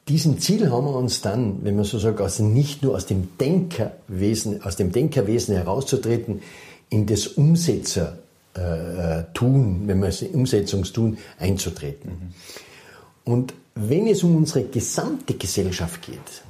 diesem 0.09 0.39
Ziel 0.39 0.71
haben 0.71 0.87
wir 0.87 0.97
uns 0.97 1.21
dann, 1.21 1.65
wenn 1.65 1.77
man 1.77 1.85
so 1.85 1.99
sagt, 1.99 2.21
also 2.21 2.45
nicht 2.45 2.83
nur 2.83 2.95
aus 2.95 3.07
dem 3.07 3.37
Denkerwesen, 3.39 4.63
aus 4.63 4.77
dem 4.77 4.93
Denkerwesen 4.93 5.57
herauszutreten, 5.57 6.43
in 6.91 7.07
das 7.07 7.27
Umsetzertun, 7.27 8.23
äh, 8.55 9.89
wenn 9.89 9.99
man 10.01 10.09
es 10.11 10.23
Umsetzungstun 10.23 11.19
einzutreten. 11.39 12.11
Mhm. 12.11 13.33
Und 13.33 13.55
wenn 13.75 14.07
es 14.07 14.23
um 14.23 14.37
unsere 14.37 14.65
gesamte 14.65 15.35
Gesellschaft 15.35 16.03
geht, 16.03 16.43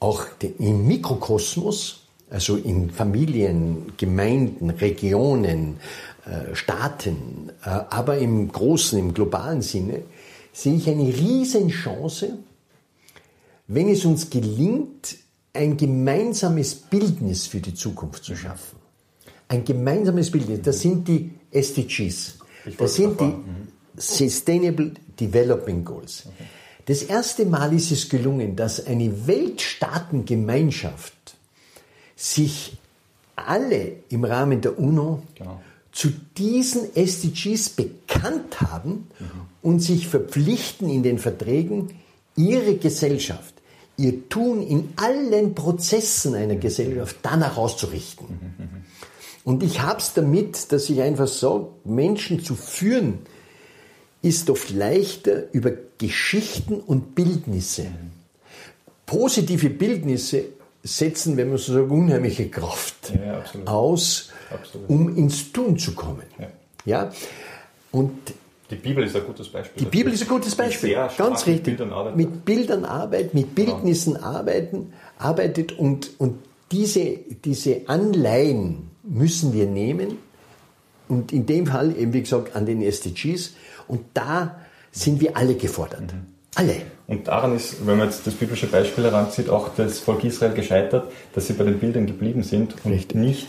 auch 0.00 0.24
im 0.58 0.86
Mikrokosmos, 0.86 2.00
also 2.28 2.56
in 2.56 2.90
Familien, 2.90 3.92
Gemeinden, 3.96 4.70
Regionen, 4.70 5.76
äh, 6.26 6.54
Staaten, 6.54 7.50
äh, 7.64 7.68
aber 7.68 8.18
im 8.18 8.50
großen, 8.50 8.98
im 8.98 9.14
globalen 9.14 9.62
Sinne, 9.62 10.02
sehe 10.52 10.74
ich 10.74 10.88
eine 10.88 11.04
Riesenchance, 11.04 12.38
wenn 13.68 13.88
es 13.88 14.04
uns 14.04 14.30
gelingt, 14.30 15.16
ein 15.52 15.76
gemeinsames 15.76 16.74
Bildnis 16.74 17.46
für 17.46 17.60
die 17.60 17.74
Zukunft 17.74 18.24
zu 18.24 18.34
schaffen. 18.36 18.78
Ein 19.48 19.64
gemeinsames 19.64 20.30
Bildnis, 20.30 20.60
das 20.62 20.80
sind 20.80 21.08
die 21.08 21.30
SDGs. 21.50 22.38
Das 22.78 22.94
sind 22.94 23.20
die 23.20 23.32
Sustainable 23.96 24.92
Development 25.18 25.84
Goals. 25.84 26.24
Das 26.84 27.02
erste 27.02 27.44
Mal 27.46 27.72
ist 27.72 27.90
es 27.90 28.08
gelungen, 28.08 28.54
dass 28.54 28.86
eine 28.86 29.26
Weltstaatengemeinschaft 29.26 31.14
sich 32.14 32.76
alle 33.34 33.92
im 34.08 34.24
Rahmen 34.24 34.60
der 34.60 34.78
UNO 34.78 35.22
genau. 35.34 35.60
zu 35.92 36.10
diesen 36.36 36.94
SDGs 36.94 37.70
bekannt 37.70 38.60
haben 38.60 39.08
mhm. 39.18 39.30
und 39.62 39.80
sich 39.80 40.06
verpflichten 40.06 40.88
in 40.88 41.02
den 41.02 41.18
Verträgen, 41.18 41.90
ihre 42.36 42.76
Gesellschaft, 42.76 43.54
ihr 43.96 44.28
Tun 44.28 44.62
in 44.62 44.92
allen 44.96 45.54
Prozessen 45.54 46.34
einer 46.34 46.56
Gesellschaft 46.56 47.16
danach 47.22 47.56
auszurichten. 47.56 48.26
Mhm. 48.28 48.64
mhm. 48.64 48.70
Und 49.44 49.62
ich 49.62 49.80
habe 49.80 50.00
es 50.00 50.12
damit, 50.12 50.72
dass 50.72 50.90
ich 50.90 51.00
einfach 51.00 51.28
sage, 51.28 51.68
Menschen 51.84 52.42
zu 52.42 52.56
führen, 52.56 53.20
ist 54.20 54.50
oft 54.50 54.70
leichter 54.70 55.52
über 55.52 55.70
Geschichten 55.98 56.80
und 56.80 57.14
Bildnisse. 57.14 57.86
Positive 59.06 59.70
Bildnisse 59.70 60.46
setzen, 60.82 61.36
wenn 61.36 61.50
man 61.50 61.58
so 61.58 61.74
sagt, 61.74 61.90
unheimliche 61.90 62.48
Kraft 62.48 63.12
ja, 63.14 63.44
aus, 63.66 64.30
absolut. 64.50 64.90
um 64.90 65.16
ins 65.16 65.52
Tun 65.52 65.78
zu 65.78 65.94
kommen. 65.94 66.24
Ja. 66.38 66.48
ja? 66.84 67.12
Und 67.92 68.18
die 68.70 68.76
Bibel 68.76 69.04
ist 69.04 69.14
ein 69.14 69.24
gutes 69.24 69.48
Beispiel. 69.48 69.84
Die 69.84 69.88
Bibel 69.88 70.12
ist 70.12 70.22
ein 70.22 70.28
gutes 70.28 70.54
Beispiel. 70.54 70.96
Ganz 71.16 71.46
richtig. 71.46 71.56
Mit 71.56 71.64
Bildern 71.64 71.92
arbeitet. 71.92 72.16
Mit 72.16 72.44
Bildern 72.44 72.84
arbeitet, 72.84 73.34
mit 73.34 73.54
Bildnissen 73.54 74.14
ja. 74.14 74.22
arbeiten, 74.22 74.92
arbeitet 75.18 75.78
und, 75.78 76.10
und 76.18 76.38
diese, 76.72 77.18
diese 77.44 77.82
Anleihen 77.86 78.90
müssen 79.04 79.52
wir 79.52 79.66
nehmen 79.66 80.18
und 81.08 81.32
in 81.32 81.46
dem 81.46 81.66
Fall 81.66 81.96
eben, 81.96 82.12
wie 82.12 82.22
gesagt, 82.22 82.56
an 82.56 82.66
den 82.66 82.82
SDGs 82.82 83.54
und 83.86 84.00
da 84.14 84.56
sind 84.90 85.20
wir 85.20 85.36
alle 85.36 85.54
gefordert. 85.54 86.12
Mhm. 86.12 86.26
Alle. 86.56 86.76
Und 87.06 87.28
daran 87.28 87.54
ist, 87.54 87.86
wenn 87.86 87.98
man 87.98 88.08
jetzt 88.08 88.26
das 88.26 88.34
biblische 88.34 88.66
Beispiel 88.66 89.04
heranzieht, 89.04 89.50
auch 89.50 89.68
das 89.76 90.00
Volk 90.00 90.24
Israel 90.24 90.54
gescheitert, 90.54 91.12
dass 91.34 91.46
sie 91.46 91.52
bei 91.52 91.64
den 91.64 91.78
Bildern 91.78 92.06
geblieben 92.06 92.42
sind 92.42 92.74
und 92.82 92.92
Richtig. 92.92 93.16
nicht 93.16 93.46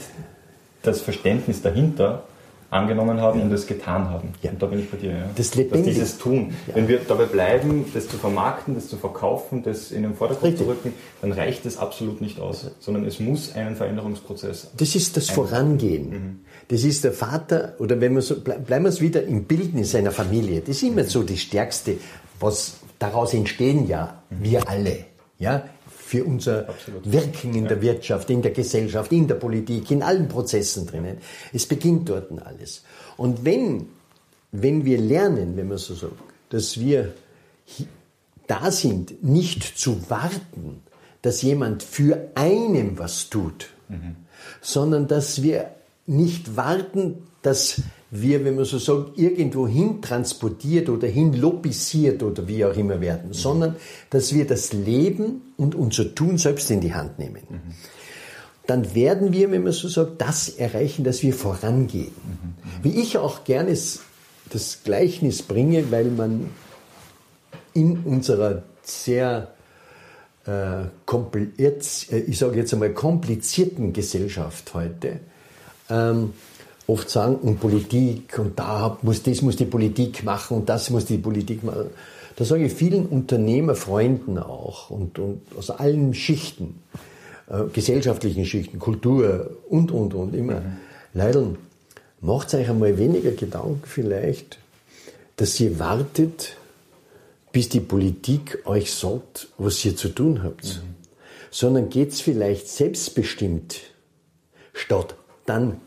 das 0.83 1.01
Verständnis 1.01 1.61
dahinter 1.61 2.25
angenommen 2.69 3.21
haben 3.21 3.39
ja. 3.39 3.45
und 3.45 3.51
es 3.51 3.65
getan 3.65 4.09
haben. 4.09 4.29
Ja. 4.41 4.51
Und 4.51 4.61
da 4.61 4.65
bin 4.67 4.79
ich 4.79 4.89
bei 4.89 4.97
dir. 4.97 5.11
Ja. 5.11 5.29
Das 5.35 5.55
Lebendige. 5.55 5.93
dieses 5.93 6.17
Tun. 6.17 6.53
Ja. 6.67 6.75
Wenn 6.75 6.87
wir 6.87 6.99
dabei 6.99 7.25
bleiben, 7.25 7.85
das 7.93 8.07
zu 8.07 8.17
vermarkten, 8.17 8.75
das 8.75 8.87
zu 8.87 8.97
verkaufen, 8.97 9.63
das 9.63 9.91
in 9.91 10.03
den 10.03 10.15
Vordergrund 10.15 10.53
Richtig. 10.53 10.65
zu 10.65 10.71
rücken, 10.71 10.93
dann 11.21 11.31
reicht 11.31 11.65
das 11.65 11.77
absolut 11.77 12.21
nicht 12.21 12.39
aus, 12.39 12.71
sondern 12.79 13.05
es 13.05 13.19
muss 13.19 13.55
einen 13.55 13.75
Veränderungsprozess. 13.75 14.71
Das 14.75 14.95
ist 14.95 15.15
das 15.15 15.29
Vorangehen. 15.29 16.09
Mhm. 16.09 16.39
Das 16.67 16.83
ist 16.83 17.03
der 17.03 17.13
Vater, 17.13 17.75
oder 17.79 18.01
wenn 18.01 18.13
wir 18.15 18.21
so, 18.21 18.41
bleiben 18.41 18.83
wir 18.83 18.89
es 18.89 18.99
wieder 18.99 19.23
im 19.23 19.45
Bildnis 19.45 19.95
einer 19.95 20.11
Familie. 20.11 20.59
Das 20.61 20.77
ist 20.77 20.83
immer 20.83 21.03
mhm. 21.03 21.07
so 21.07 21.23
die 21.23 21.37
stärkste, 21.37 21.97
was 22.39 22.77
daraus 22.99 23.33
entstehen 23.33 23.87
ja 23.87 24.21
mhm. 24.29 24.43
wir 24.43 24.67
alle. 24.67 25.05
Ja, 25.39 25.63
für 26.07 26.23
unser 26.23 26.69
Absolut. 26.69 27.11
Wirken 27.11 27.53
in 27.53 27.63
ja. 27.63 27.69
der 27.69 27.81
Wirtschaft, 27.81 28.29
in 28.29 28.41
der 28.41 28.51
Gesellschaft, 28.51 29.11
in 29.11 29.27
der 29.27 29.35
Politik, 29.35 29.91
in 29.91 30.01
allen 30.01 30.29
Prozessen 30.29 30.87
drinnen. 30.87 31.17
Es 31.51 31.65
beginnt 31.65 32.07
dort 32.07 32.31
alles. 32.45 32.83
Und 33.17 33.43
wenn, 33.43 33.89
wenn 34.53 34.85
wir 34.85 34.99
lernen, 34.99 35.57
wenn 35.57 35.67
man 35.67 35.77
so 35.77 35.95
sagt, 35.95 36.13
dass 36.49 36.79
wir 36.79 37.13
da 38.47 38.71
sind, 38.71 39.21
nicht 39.21 39.63
zu 39.77 40.09
warten, 40.09 40.81
dass 41.21 41.41
jemand 41.41 41.83
für 41.83 42.31
einen 42.35 42.97
was 42.97 43.29
tut, 43.29 43.71
mhm. 43.89 44.15
sondern 44.61 45.09
dass 45.09 45.43
wir 45.43 45.71
nicht 46.05 46.55
warten, 46.55 47.27
dass 47.41 47.81
wir, 48.09 48.45
wenn 48.45 48.55
man 48.55 48.65
so 48.65 48.77
sagt, 48.77 49.17
irgendwo 49.17 49.67
hin 49.67 50.01
transportiert 50.01 50.89
oder 50.89 51.07
hin 51.07 51.33
lobisiert 51.33 52.23
oder 52.23 52.47
wie 52.47 52.63
auch 52.63 52.75
immer 52.75 53.01
werden, 53.01 53.29
mhm. 53.29 53.33
sondern 53.33 53.75
dass 54.09 54.33
wir 54.33 54.47
das 54.47 54.71
Leben 54.73 55.53
und 55.57 55.75
unser 55.75 56.15
Tun 56.15 56.37
selbst 56.37 56.71
in 56.71 56.79
die 56.81 56.93
Hand 56.93 57.19
nehmen. 57.19 57.41
Mhm. 57.49 57.73
Dann 58.65 58.95
werden 58.95 59.31
wir, 59.31 59.51
wenn 59.51 59.63
man 59.63 59.71
so 59.73 59.87
sagt, 59.87 60.21
das 60.21 60.49
erreichen, 60.49 61.03
dass 61.03 61.21
wir 61.23 61.33
vorangehen. 61.33 62.11
Mhm. 62.13 62.83
Wie 62.83 63.01
ich 63.01 63.17
auch 63.17 63.43
gerne 63.43 63.71
das 63.71 64.79
Gleichnis 64.83 65.41
bringe, 65.41 65.91
weil 65.91 66.05
man 66.05 66.49
in 67.73 67.99
unserer 67.99 68.63
sehr 68.83 69.53
äh, 70.47 70.83
äh 70.83 72.19
ich 72.27 72.37
sage 72.37 72.57
jetzt 72.57 72.73
einmal 72.73 72.93
komplizierten 72.93 73.91
Gesellschaft 73.91 74.73
heute 74.73 75.19
ähm, 75.89 76.33
oft 76.87 77.09
sagen, 77.09 77.35
und 77.35 77.59
Politik, 77.59 78.39
und 78.39 78.57
da 78.57 78.97
muss, 79.01 79.21
das 79.21 79.41
muss 79.41 79.57
die 79.57 79.65
Politik 79.65 80.23
machen, 80.23 80.57
und 80.57 80.69
das 80.69 80.89
muss 80.89 81.05
die 81.05 81.17
Politik 81.17 81.63
machen. 81.63 81.89
Da 82.37 82.45
sage 82.45 82.65
ich 82.65 82.73
vielen 82.73 83.05
Unternehmerfreunden 83.05 84.37
auch, 84.37 84.89
und, 84.89 85.19
und 85.19 85.41
aus 85.57 85.69
allen 85.69 86.13
Schichten, 86.13 86.79
äh, 87.49 87.63
gesellschaftlichen 87.73 88.45
Schichten, 88.45 88.79
Kultur 88.79 89.51
und, 89.69 89.91
und, 89.91 90.13
und, 90.13 90.33
immer. 90.33 90.61
Mhm. 90.61 90.77
Leider, 91.13 91.47
macht 92.21 92.53
euch 92.53 92.69
einmal 92.69 92.97
weniger 92.97 93.31
Gedanken 93.31 93.83
vielleicht, 93.83 94.57
dass 95.35 95.59
ihr 95.59 95.77
wartet, 95.77 96.57
bis 97.51 97.69
die 97.69 97.79
Politik 97.79 98.63
euch 98.65 98.93
sagt, 98.93 99.49
was 99.57 99.83
ihr 99.83 99.95
zu 99.95 100.09
tun 100.09 100.43
habt. 100.43 100.63
Mhm. 100.65 100.95
sondern 101.49 101.89
geht's 101.89 102.21
vielleicht 102.21 102.67
selbstbestimmt 102.67 103.81
statt 104.73 105.15
dann 105.45 105.79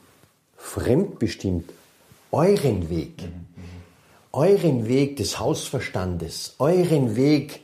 fremdbestimmt 0.60 1.72
euren 2.30 2.88
Weg, 2.90 3.28
euren 4.32 4.86
Weg 4.86 5.16
des 5.16 5.40
Hausverstandes, 5.40 6.54
euren 6.58 7.16
Weg 7.16 7.60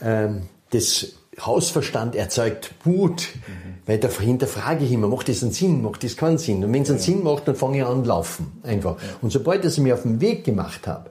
ähm, 0.00 0.42
des 0.72 1.16
Hausverstand 1.38 2.16
erzeugt 2.16 2.74
Mut, 2.84 3.28
mhm. 3.46 3.74
weil 3.86 3.98
da 3.98 4.08
hinterfrage 4.08 4.84
ich 4.84 4.92
immer, 4.92 5.08
macht 5.08 5.28
das 5.28 5.42
einen 5.42 5.52
Sinn, 5.52 5.82
macht 5.82 6.02
das 6.02 6.16
keinen 6.16 6.38
Sinn? 6.38 6.64
Und 6.64 6.72
wenn 6.72 6.82
es 6.82 6.90
einen 6.90 6.98
ja. 6.98 7.04
Sinn 7.04 7.22
macht, 7.22 7.46
dann 7.46 7.54
fange 7.54 7.78
ich 7.78 7.84
an 7.84 8.04
laufen, 8.04 8.60
einfach. 8.62 9.00
Ja. 9.00 9.08
Und 9.22 9.30
sobald 9.30 9.64
ich 9.64 9.78
mir 9.78 9.94
auf 9.94 10.02
den 10.02 10.20
Weg 10.20 10.44
gemacht 10.44 10.86
habe, 10.86 11.10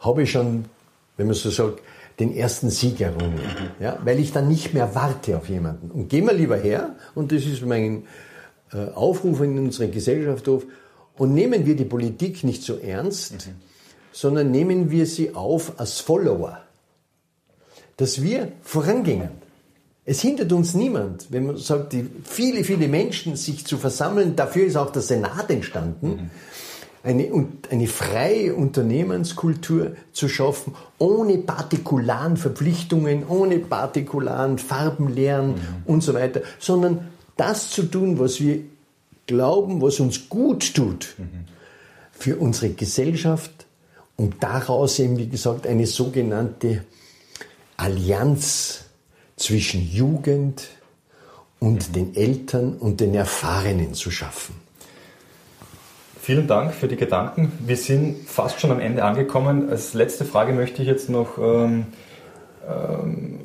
habe 0.00 0.24
ich 0.24 0.32
schon, 0.32 0.64
wenn 1.16 1.26
man 1.26 1.36
so 1.36 1.50
sagt, 1.50 1.80
den 2.18 2.36
ersten 2.36 2.68
Sieg 2.68 3.00
errungen, 3.00 3.34
mhm. 3.34 3.82
ja, 3.82 3.98
weil 4.04 4.18
ich 4.18 4.32
dann 4.32 4.48
nicht 4.48 4.74
mehr 4.74 4.94
warte 4.94 5.36
auf 5.36 5.48
jemanden. 5.48 5.90
Und 5.90 6.08
gehen 6.08 6.26
wir 6.26 6.34
lieber 6.34 6.56
her, 6.56 6.96
und 7.14 7.32
das 7.32 7.44
ist 7.44 7.64
mein 7.64 8.04
äh, 8.72 8.90
Aufruf 8.94 9.40
in 9.40 9.58
unserer 9.58 9.88
Gesellschaft 9.88 10.48
auf, 10.48 10.64
und 11.16 11.34
nehmen 11.34 11.66
wir 11.66 11.76
die 11.76 11.84
Politik 11.84 12.42
nicht 12.42 12.62
so 12.62 12.78
ernst, 12.78 13.46
mhm. 13.46 13.52
sondern 14.12 14.50
nehmen 14.50 14.90
wir 14.90 15.06
sie 15.06 15.34
auf 15.34 15.78
als 15.78 16.00
Follower, 16.00 16.58
dass 17.96 18.22
wir 18.22 18.52
vorangehen. 18.62 19.28
Es 20.04 20.20
hindert 20.20 20.52
uns 20.52 20.74
niemand, 20.74 21.26
wenn 21.30 21.46
man 21.46 21.56
sagt, 21.58 21.92
die 21.92 22.08
viele, 22.24 22.64
viele 22.64 22.88
Menschen 22.88 23.36
sich 23.36 23.64
zu 23.64 23.78
versammeln. 23.78 24.34
Dafür 24.34 24.66
ist 24.66 24.76
auch 24.76 24.90
der 24.90 25.02
Senat 25.02 25.48
entstanden. 25.50 26.08
Mhm. 26.08 26.30
Eine, 27.04 27.46
eine 27.70 27.86
freie 27.88 28.54
Unternehmenskultur 28.54 29.96
zu 30.12 30.28
schaffen, 30.28 30.74
ohne 30.98 31.38
partikularen 31.38 32.36
Verpflichtungen, 32.36 33.26
ohne 33.28 33.58
partikularen 33.58 34.58
Farbenlehren 34.58 35.50
mhm. 35.50 35.56
und 35.86 36.02
so 36.02 36.14
weiter, 36.14 36.42
sondern 36.58 37.11
das 37.36 37.70
zu 37.70 37.84
tun, 37.84 38.18
was 38.18 38.40
wir 38.40 38.60
glauben, 39.26 39.80
was 39.80 40.00
uns 40.00 40.28
gut 40.28 40.74
tut 40.74 41.14
mhm. 41.18 41.46
für 42.12 42.36
unsere 42.36 42.70
Gesellschaft 42.70 43.66
und 44.16 44.42
daraus 44.42 44.98
eben, 44.98 45.16
wie 45.18 45.28
gesagt, 45.28 45.66
eine 45.66 45.86
sogenannte 45.86 46.84
Allianz 47.76 48.84
zwischen 49.36 49.90
Jugend 49.90 50.68
und 51.58 51.94
den 51.96 52.14
Eltern 52.14 52.74
und 52.74 53.00
den 53.00 53.14
Erfahrenen 53.14 53.94
zu 53.94 54.10
schaffen. 54.10 54.54
Vielen 56.20 56.46
Dank 56.46 56.72
für 56.74 56.86
die 56.86 56.96
Gedanken. 56.96 57.50
Wir 57.66 57.76
sind 57.76 58.28
fast 58.28 58.60
schon 58.60 58.70
am 58.70 58.78
Ende 58.78 59.04
angekommen. 59.04 59.68
Als 59.68 59.92
letzte 59.94 60.24
Frage 60.24 60.52
möchte 60.52 60.82
ich 60.82 60.88
jetzt 60.88 61.10
noch 61.10 61.38
ähm, 61.38 61.86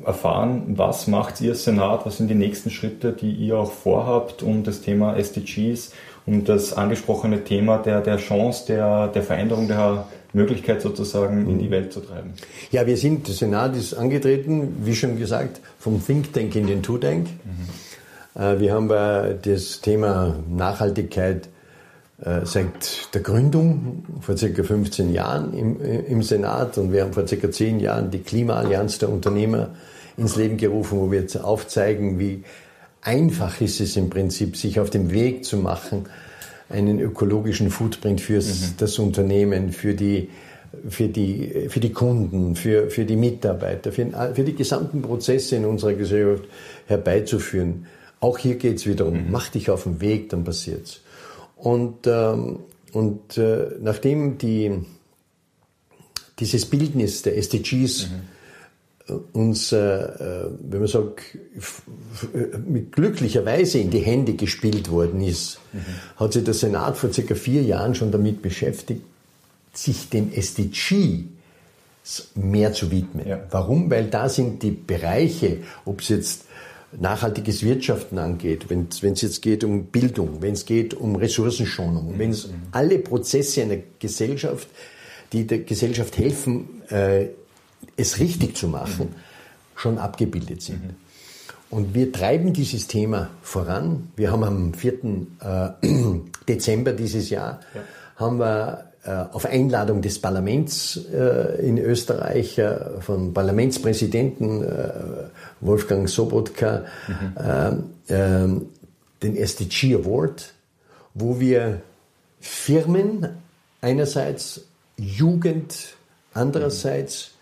erfahren, 0.04 0.62
was 0.76 1.06
macht 1.06 1.40
ihr 1.40 1.54
Senat, 1.54 2.06
was 2.06 2.18
sind 2.18 2.28
die 2.28 2.34
nächsten 2.34 2.70
Schritte, 2.70 3.12
die 3.12 3.32
ihr 3.32 3.58
auch 3.58 3.72
vorhabt, 3.72 4.42
um 4.42 4.62
das 4.62 4.80
Thema 4.80 5.16
SDGs, 5.16 5.92
um 6.26 6.44
das 6.44 6.72
angesprochene 6.72 7.44
Thema 7.44 7.78
der, 7.78 8.00
der 8.00 8.18
Chance, 8.18 8.66
der, 8.68 9.08
der 9.08 9.22
Veränderung, 9.22 9.66
der 9.66 10.06
Möglichkeit 10.32 10.82
sozusagen 10.82 11.48
in 11.48 11.58
die 11.58 11.70
Welt 11.70 11.92
zu 11.92 12.00
treiben. 12.00 12.34
Ja, 12.70 12.86
wir 12.86 12.96
sind, 12.96 13.26
der 13.26 13.34
Senat 13.34 13.76
ist 13.76 13.94
angetreten, 13.94 14.76
wie 14.84 14.94
schon 14.94 15.18
gesagt, 15.18 15.60
vom 15.78 16.04
Think 16.04 16.32
Tank 16.32 16.54
in 16.54 16.66
den 16.66 16.82
To 16.82 16.98
Tank. 16.98 17.26
Mhm. 17.44 18.60
Wir 18.60 18.72
haben 18.72 18.88
das 18.88 19.80
Thema 19.80 20.36
Nachhaltigkeit 20.48 21.46
äh, 21.46 21.57
seit 22.42 23.14
der 23.14 23.20
Gründung 23.20 24.02
vor 24.20 24.36
circa 24.36 24.64
15 24.64 25.12
Jahren 25.12 25.54
im, 25.54 25.80
im 25.80 26.22
Senat 26.22 26.76
und 26.76 26.92
wir 26.92 27.02
haben 27.02 27.12
vor 27.12 27.28
circa 27.28 27.48
10 27.48 27.78
Jahren 27.78 28.10
die 28.10 28.18
Klimaallianz 28.18 28.98
der 28.98 29.08
Unternehmer 29.10 29.70
ins 30.16 30.34
Leben 30.34 30.56
gerufen, 30.56 30.98
wo 30.98 31.12
wir 31.12 31.20
jetzt 31.20 31.36
aufzeigen, 31.36 32.18
wie 32.18 32.42
einfach 33.02 33.60
ist 33.60 33.80
es 33.80 33.96
im 33.96 34.10
Prinzip, 34.10 34.56
sich 34.56 34.80
auf 34.80 34.90
den 34.90 35.12
Weg 35.12 35.44
zu 35.44 35.56
machen, 35.58 36.06
einen 36.68 37.00
ökologischen 37.00 37.70
Footprint 37.70 38.20
für 38.20 38.40
mhm. 38.40 38.74
das 38.78 38.98
Unternehmen, 38.98 39.72
für 39.72 39.94
die, 39.94 40.28
für 40.88 41.08
die, 41.08 41.68
für 41.68 41.80
die 41.80 41.92
Kunden, 41.92 42.56
für, 42.56 42.90
für 42.90 43.04
die 43.04 43.16
Mitarbeiter, 43.16 43.92
für, 43.92 44.34
für 44.34 44.44
die 44.44 44.54
gesamten 44.54 45.02
Prozesse 45.02 45.56
in 45.56 45.64
unserer 45.64 45.94
Gesellschaft 45.94 46.48
herbeizuführen. 46.86 47.86
Auch 48.20 48.38
hier 48.38 48.56
geht 48.56 48.78
es 48.78 48.86
wiederum, 48.86 49.14
mhm. 49.14 49.30
mach 49.30 49.48
dich 49.48 49.70
auf 49.70 49.84
den 49.84 50.00
Weg, 50.00 50.30
dann 50.30 50.44
passiert's. 50.44 51.00
Und, 51.58 52.06
ähm, 52.06 52.60
und 52.92 53.36
äh, 53.36 53.70
nachdem 53.80 54.38
die, 54.38 54.80
dieses 56.38 56.66
Bildnis 56.66 57.22
der 57.22 57.36
SDGs 57.36 58.08
mhm 58.08 58.38
uns, 59.32 59.72
äh, 59.72 59.78
äh, 59.78 60.50
wenn 60.60 60.80
man 60.80 60.88
sagt, 60.88 61.22
mit 62.66 62.92
glücklicherweise 62.92 63.78
in 63.78 63.90
die 63.90 64.00
Hände 64.00 64.34
gespielt 64.34 64.90
worden 64.90 65.20
ist, 65.22 65.60
mhm. 65.72 65.80
hat 66.16 66.32
sich 66.32 66.44
der 66.44 66.54
Senat 66.54 66.96
vor 66.96 67.12
circa 67.12 67.34
vier 67.34 67.62
Jahren 67.62 67.94
schon 67.94 68.10
damit 68.10 68.42
beschäftigt, 68.42 69.02
sich 69.72 70.08
den 70.08 70.32
SDG 70.32 71.24
mehr 72.34 72.72
zu 72.72 72.90
widmen. 72.90 73.26
Ja. 73.26 73.40
Warum? 73.50 73.90
Weil 73.90 74.06
da 74.06 74.28
sind 74.28 74.62
die 74.62 74.70
Bereiche, 74.70 75.58
ob 75.84 76.00
es 76.00 76.08
jetzt 76.08 76.44
nachhaltiges 76.92 77.62
Wirtschaften 77.62 78.18
angeht, 78.18 78.70
wenn 78.70 78.88
es 78.90 79.20
jetzt 79.20 79.42
geht 79.42 79.64
um 79.64 79.86
Bildung, 79.86 80.40
wenn 80.40 80.54
es 80.54 80.64
geht 80.64 80.94
um 80.94 81.16
Ressourcenschonung, 81.16 82.14
mhm. 82.14 82.18
wenn 82.18 82.30
es 82.30 82.48
alle 82.72 82.98
Prozesse 82.98 83.62
einer 83.62 83.78
Gesellschaft, 83.98 84.68
die 85.32 85.46
der 85.46 85.60
Gesellschaft 85.60 86.16
helfen, 86.16 86.82
äh, 86.88 87.26
es 87.96 88.18
richtig 88.18 88.56
zu 88.56 88.68
machen, 88.68 89.14
schon 89.74 89.98
abgebildet 89.98 90.62
sind. 90.62 90.82
Mhm. 90.82 90.96
Und 91.70 91.94
wir 91.94 92.10
treiben 92.12 92.54
dieses 92.54 92.86
Thema 92.86 93.28
voran. 93.42 94.10
Wir 94.16 94.32
haben 94.32 94.42
am 94.42 94.72
4. 94.72 94.92
Äh, 95.40 95.86
Dezember 96.48 96.92
dieses 96.92 97.28
Jahr 97.28 97.60
ja. 97.74 97.82
haben 98.16 98.38
wir 98.38 98.87
auf 99.32 99.46
Einladung 99.46 100.02
des 100.02 100.20
Parlaments 100.20 101.00
äh, 101.12 101.66
in 101.66 101.78
Österreich 101.78 102.60
von 103.00 103.32
Parlamentspräsidenten 103.32 104.64
Wolfgang 105.60 106.08
Sobotka 106.08 106.84
mhm. 107.06 108.66
Den 109.22 109.36
SDG 109.36 109.96
Award, 109.96 110.54
wo 111.14 111.40
wir 111.40 111.82
Firmen 112.40 113.28
einerseits, 113.80 114.62
Jugend 114.96 115.96
andererseits, 116.34 117.32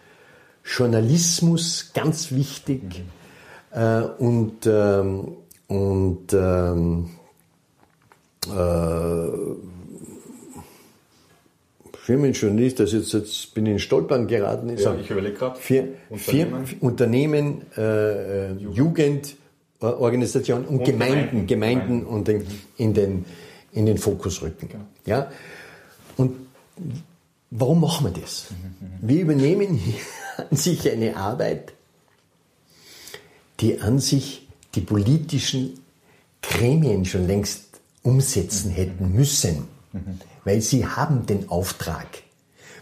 Journalismus 0.64 1.92
ganz 1.94 2.32
wichtig 2.32 2.82
mhm. 3.72 3.78
äh, 3.78 4.02
und, 4.18 4.66
ähm, 4.66 5.36
und 5.68 6.32
ähm, 6.32 7.10
äh, 8.46 9.75
Firmenjournalist, 12.06 12.78
das 12.78 12.92
jetzt, 12.92 13.12
jetzt 13.14 13.52
bin 13.52 13.66
ich 13.66 13.72
in 13.72 13.78
Stolpern 13.80 14.28
geraten. 14.28 14.68
Ja, 14.78 14.94
ich 14.94 15.10
überlege 15.10 15.34
gerade. 15.34 15.58
Unternehmen, 16.08 16.64
Unternehmen 16.78 17.62
äh, 17.76 18.52
Jugend, 18.52 19.34
Organisation 19.80 20.66
und, 20.66 20.78
und 20.78 20.84
Gemeinden, 20.84 21.48
Gemeinden, 21.48 21.48
Gemeinden 21.48 22.06
und 22.06 22.28
den, 22.28 22.46
in, 22.76 22.94
den, 22.94 23.24
in 23.72 23.86
den 23.86 23.98
Fokus 23.98 24.40
rücken. 24.40 24.68
Genau. 24.68 24.84
Ja? 25.04 25.32
Und 26.16 26.36
warum 27.50 27.80
machen 27.80 28.06
wir 28.06 28.20
das? 28.20 28.50
Wir 29.00 29.22
übernehmen 29.22 29.74
hier 29.74 30.00
an 30.48 30.56
sich 30.56 30.88
eine 30.88 31.16
Arbeit, 31.16 31.72
die 33.58 33.80
an 33.80 33.98
sich 33.98 34.46
die 34.76 34.80
politischen 34.80 35.80
Gremien 36.40 37.04
schon 37.04 37.26
längst 37.26 37.80
umsetzen 38.04 38.70
hätten 38.70 39.12
müssen, 39.12 39.75
weil 40.44 40.60
sie 40.60 40.86
haben 40.86 41.26
den 41.26 41.48
Auftrag, 41.48 42.06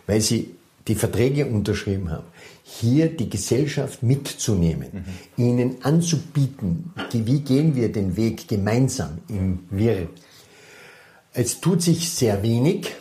weil 0.07 0.21
sie 0.21 0.55
die 0.87 0.95
Verträge 0.95 1.47
unterschrieben 1.47 2.11
haben, 2.11 2.27
hier 2.63 3.09
die 3.09 3.31
Gesellschaft 3.31 4.03
mitzunehmen, 4.03 5.05
mhm. 5.37 5.45
ihnen 5.45 5.77
anzubieten, 5.83 6.93
wie 7.13 7.41
gehen 7.41 7.75
wir 7.75 7.91
den 7.93 8.17
Weg 8.17 8.49
gemeinsam 8.49 9.19
im 9.29 9.61
Wirr. 9.71 10.09
Es 11.33 11.61
tut 11.61 11.83
sich 11.83 12.11
sehr 12.11 12.43
wenig 12.43 12.93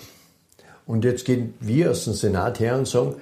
und 0.85 1.03
jetzt 1.03 1.25
gehen 1.25 1.53
wir 1.59 1.91
aus 1.91 2.05
dem 2.05 2.13
Senat 2.13 2.59
her 2.59 2.77
und 2.77 2.87
sagen, 2.87 3.15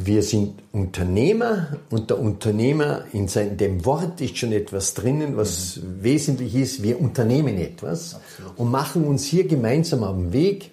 wir 0.00 0.22
sind 0.22 0.62
Unternehmer 0.70 1.76
und 1.90 2.10
der 2.10 2.20
Unternehmer 2.20 3.04
in 3.12 3.26
seinem, 3.26 3.56
dem 3.56 3.84
Wort 3.84 4.20
ist 4.20 4.38
schon 4.38 4.52
etwas 4.52 4.94
drinnen, 4.94 5.36
was 5.36 5.76
mhm. 5.76 6.04
wesentlich 6.04 6.54
ist. 6.54 6.84
Wir 6.84 7.00
unternehmen 7.00 7.58
etwas 7.58 8.14
Absolut. 8.14 8.58
und 8.58 8.70
machen 8.70 9.04
uns 9.04 9.24
hier 9.24 9.48
gemeinsam 9.48 10.04
auf 10.04 10.16
den 10.16 10.32
Weg 10.32 10.70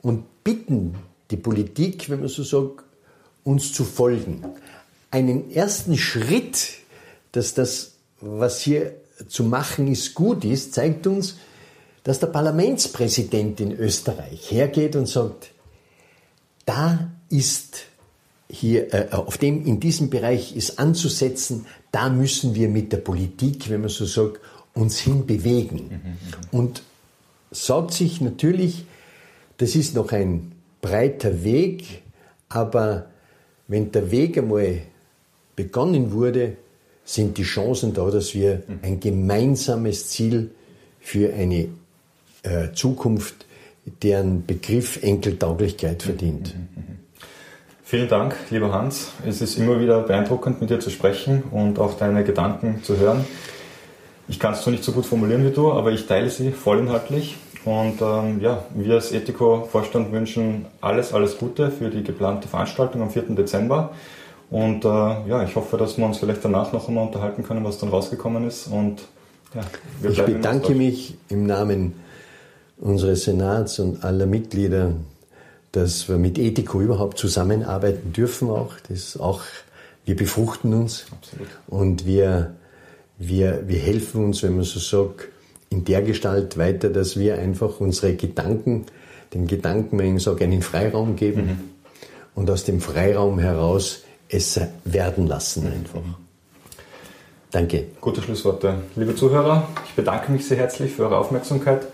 und 0.00 0.42
bitten 0.42 0.94
die 1.30 1.36
Politik, 1.36 2.08
wenn 2.08 2.20
man 2.20 2.30
so 2.30 2.42
sagt, 2.42 2.84
uns 3.44 3.74
zu 3.74 3.84
folgen. 3.84 4.42
Einen 5.10 5.50
ersten 5.50 5.98
Schritt, 5.98 6.70
dass 7.32 7.52
das, 7.52 7.96
was 8.22 8.62
hier 8.62 8.94
zu 9.28 9.44
machen 9.44 9.88
ist, 9.88 10.14
gut 10.14 10.46
ist, 10.46 10.72
zeigt 10.72 11.06
uns, 11.06 11.36
dass 12.02 12.18
der 12.18 12.28
Parlamentspräsident 12.28 13.60
in 13.60 13.72
Österreich 13.72 14.50
hergeht 14.50 14.96
und 14.96 15.06
sagt, 15.06 15.50
da 16.64 17.10
ist 17.28 17.84
hier, 18.50 18.92
äh, 18.94 19.08
auf 19.10 19.38
dem, 19.38 19.66
in 19.66 19.80
diesem 19.80 20.10
Bereich 20.10 20.56
ist 20.56 20.78
anzusetzen, 20.78 21.66
da 21.92 22.08
müssen 22.08 22.54
wir 22.54 22.68
mit 22.68 22.92
der 22.92 22.98
Politik, 22.98 23.68
wenn 23.68 23.82
man 23.82 23.90
so 23.90 24.06
sagt, 24.06 24.40
uns 24.74 24.98
hinbewegen. 24.98 25.88
Mhm. 25.88 26.58
Und 26.58 26.82
sagt 27.50 27.92
sich 27.92 28.20
natürlich, 28.20 28.84
das 29.58 29.74
ist 29.74 29.94
noch 29.94 30.12
ein 30.12 30.52
breiter 30.80 31.44
Weg, 31.44 32.02
aber 32.48 33.06
wenn 33.66 33.92
der 33.92 34.10
Weg 34.10 34.38
einmal 34.38 34.82
begonnen 35.56 36.12
wurde, 36.12 36.56
sind 37.04 37.38
die 37.38 37.42
Chancen 37.42 37.94
da, 37.94 38.10
dass 38.10 38.34
wir 38.34 38.62
mhm. 38.66 38.78
ein 38.82 39.00
gemeinsames 39.00 40.08
Ziel 40.08 40.50
für 41.00 41.32
eine 41.32 41.68
äh, 42.42 42.72
Zukunft, 42.74 43.46
deren 44.02 44.44
Begriff 44.46 45.02
Enkeltauglichkeit 45.02 46.02
verdient. 46.02 46.54
Mhm. 46.54 46.98
Vielen 47.88 48.08
Dank, 48.10 48.36
lieber 48.50 48.70
Hans. 48.70 49.12
Es 49.26 49.40
ist 49.40 49.56
immer 49.56 49.80
wieder 49.80 50.02
beeindruckend, 50.02 50.60
mit 50.60 50.68
dir 50.68 50.78
zu 50.78 50.90
sprechen 50.90 51.42
und 51.50 51.78
auch 51.78 51.94
deine 51.94 52.22
Gedanken 52.22 52.82
zu 52.82 52.98
hören. 52.98 53.24
Ich 54.28 54.38
kann 54.38 54.52
es 54.52 54.60
zwar 54.60 54.72
nicht 54.72 54.84
so 54.84 54.92
gut 54.92 55.06
formulieren 55.06 55.46
wie 55.46 55.52
du, 55.52 55.72
aber 55.72 55.90
ich 55.90 56.06
teile 56.06 56.28
sie 56.28 56.50
vollinhaltlich. 56.50 57.38
Und 57.64 58.02
ähm, 58.02 58.42
ja, 58.42 58.66
wir 58.74 58.96
als 58.96 59.10
Ethico-Vorstand 59.10 60.12
wünschen 60.12 60.66
alles, 60.82 61.14
alles 61.14 61.38
Gute 61.38 61.70
für 61.70 61.88
die 61.88 62.02
geplante 62.02 62.46
Veranstaltung 62.46 63.00
am 63.00 63.08
4. 63.08 63.22
Dezember. 63.30 63.94
Und 64.50 64.84
äh, 64.84 64.88
ja, 64.88 65.42
ich 65.42 65.56
hoffe, 65.56 65.78
dass 65.78 65.96
wir 65.96 66.04
uns 66.04 66.18
vielleicht 66.18 66.44
danach 66.44 66.74
noch 66.74 66.88
einmal 66.88 67.06
unterhalten 67.06 67.42
können, 67.42 67.64
was 67.64 67.78
dann 67.78 67.88
rausgekommen 67.88 68.46
ist. 68.46 68.66
Und 68.66 69.00
ja, 69.54 69.62
ich 70.10 70.22
bedanke 70.22 70.74
mich 70.74 71.16
im 71.30 71.46
Namen 71.46 71.94
unseres 72.76 73.24
Senats 73.24 73.78
und 73.78 74.04
aller 74.04 74.26
Mitglieder 74.26 74.92
dass 75.72 76.08
wir 76.08 76.16
mit 76.16 76.38
Ethico 76.38 76.80
überhaupt 76.80 77.18
zusammenarbeiten 77.18 78.12
dürfen 78.12 78.48
auch. 78.50 78.74
Das 78.88 79.18
auch 79.18 79.42
wir 80.04 80.16
befruchten 80.16 80.72
uns 80.72 81.06
Absolut. 81.12 81.48
und 81.66 82.06
wir, 82.06 82.54
wir, 83.18 83.64
wir 83.66 83.78
helfen 83.78 84.24
uns, 84.24 84.42
wenn 84.42 84.56
man 84.56 84.64
so 84.64 84.80
sagt, 84.80 85.28
in 85.70 85.84
der 85.84 86.00
Gestalt 86.00 86.56
weiter, 86.56 86.88
dass 86.88 87.18
wir 87.18 87.38
einfach 87.38 87.80
unsere 87.80 88.14
Gedanken, 88.14 88.86
den 89.34 89.46
Gedanken, 89.46 89.98
wenn 89.98 90.16
ich 90.16 90.22
sage, 90.22 90.44
einen 90.44 90.62
Freiraum 90.62 91.14
geben 91.16 91.46
mhm. 91.46 91.60
und 92.34 92.50
aus 92.50 92.64
dem 92.64 92.80
Freiraum 92.80 93.38
heraus 93.38 94.02
es 94.30 94.58
werden 94.84 95.26
lassen 95.26 95.66
einfach. 95.66 96.00
Mhm. 96.00 96.14
Danke. 97.50 97.86
Gute 98.00 98.22
Schlussworte. 98.22 98.76
Liebe 98.96 99.14
Zuhörer, 99.14 99.68
ich 99.86 99.94
bedanke 99.94 100.32
mich 100.32 100.46
sehr 100.46 100.58
herzlich 100.58 100.92
für 100.92 101.04
eure 101.04 101.18
Aufmerksamkeit. 101.18 101.86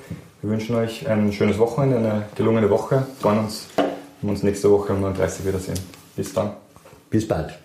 Wir 0.44 0.50
wünschen 0.50 0.76
euch 0.76 1.08
ein 1.08 1.32
schönes 1.32 1.58
Wochenende, 1.58 1.96
eine 1.96 2.24
gelungene 2.34 2.68
Woche. 2.68 2.96
Wir 2.96 3.06
freuen 3.18 3.38
uns, 3.38 3.66
wenn 3.76 3.86
wir 4.20 4.30
uns 4.32 4.42
nächste 4.42 4.70
Woche 4.70 4.92
um 4.92 5.02
9.30 5.02 5.40
Uhr 5.40 5.46
wiedersehen. 5.46 5.78
Bis 6.14 6.34
dann. 6.34 6.50
Bis 7.08 7.26
bald. 7.26 7.63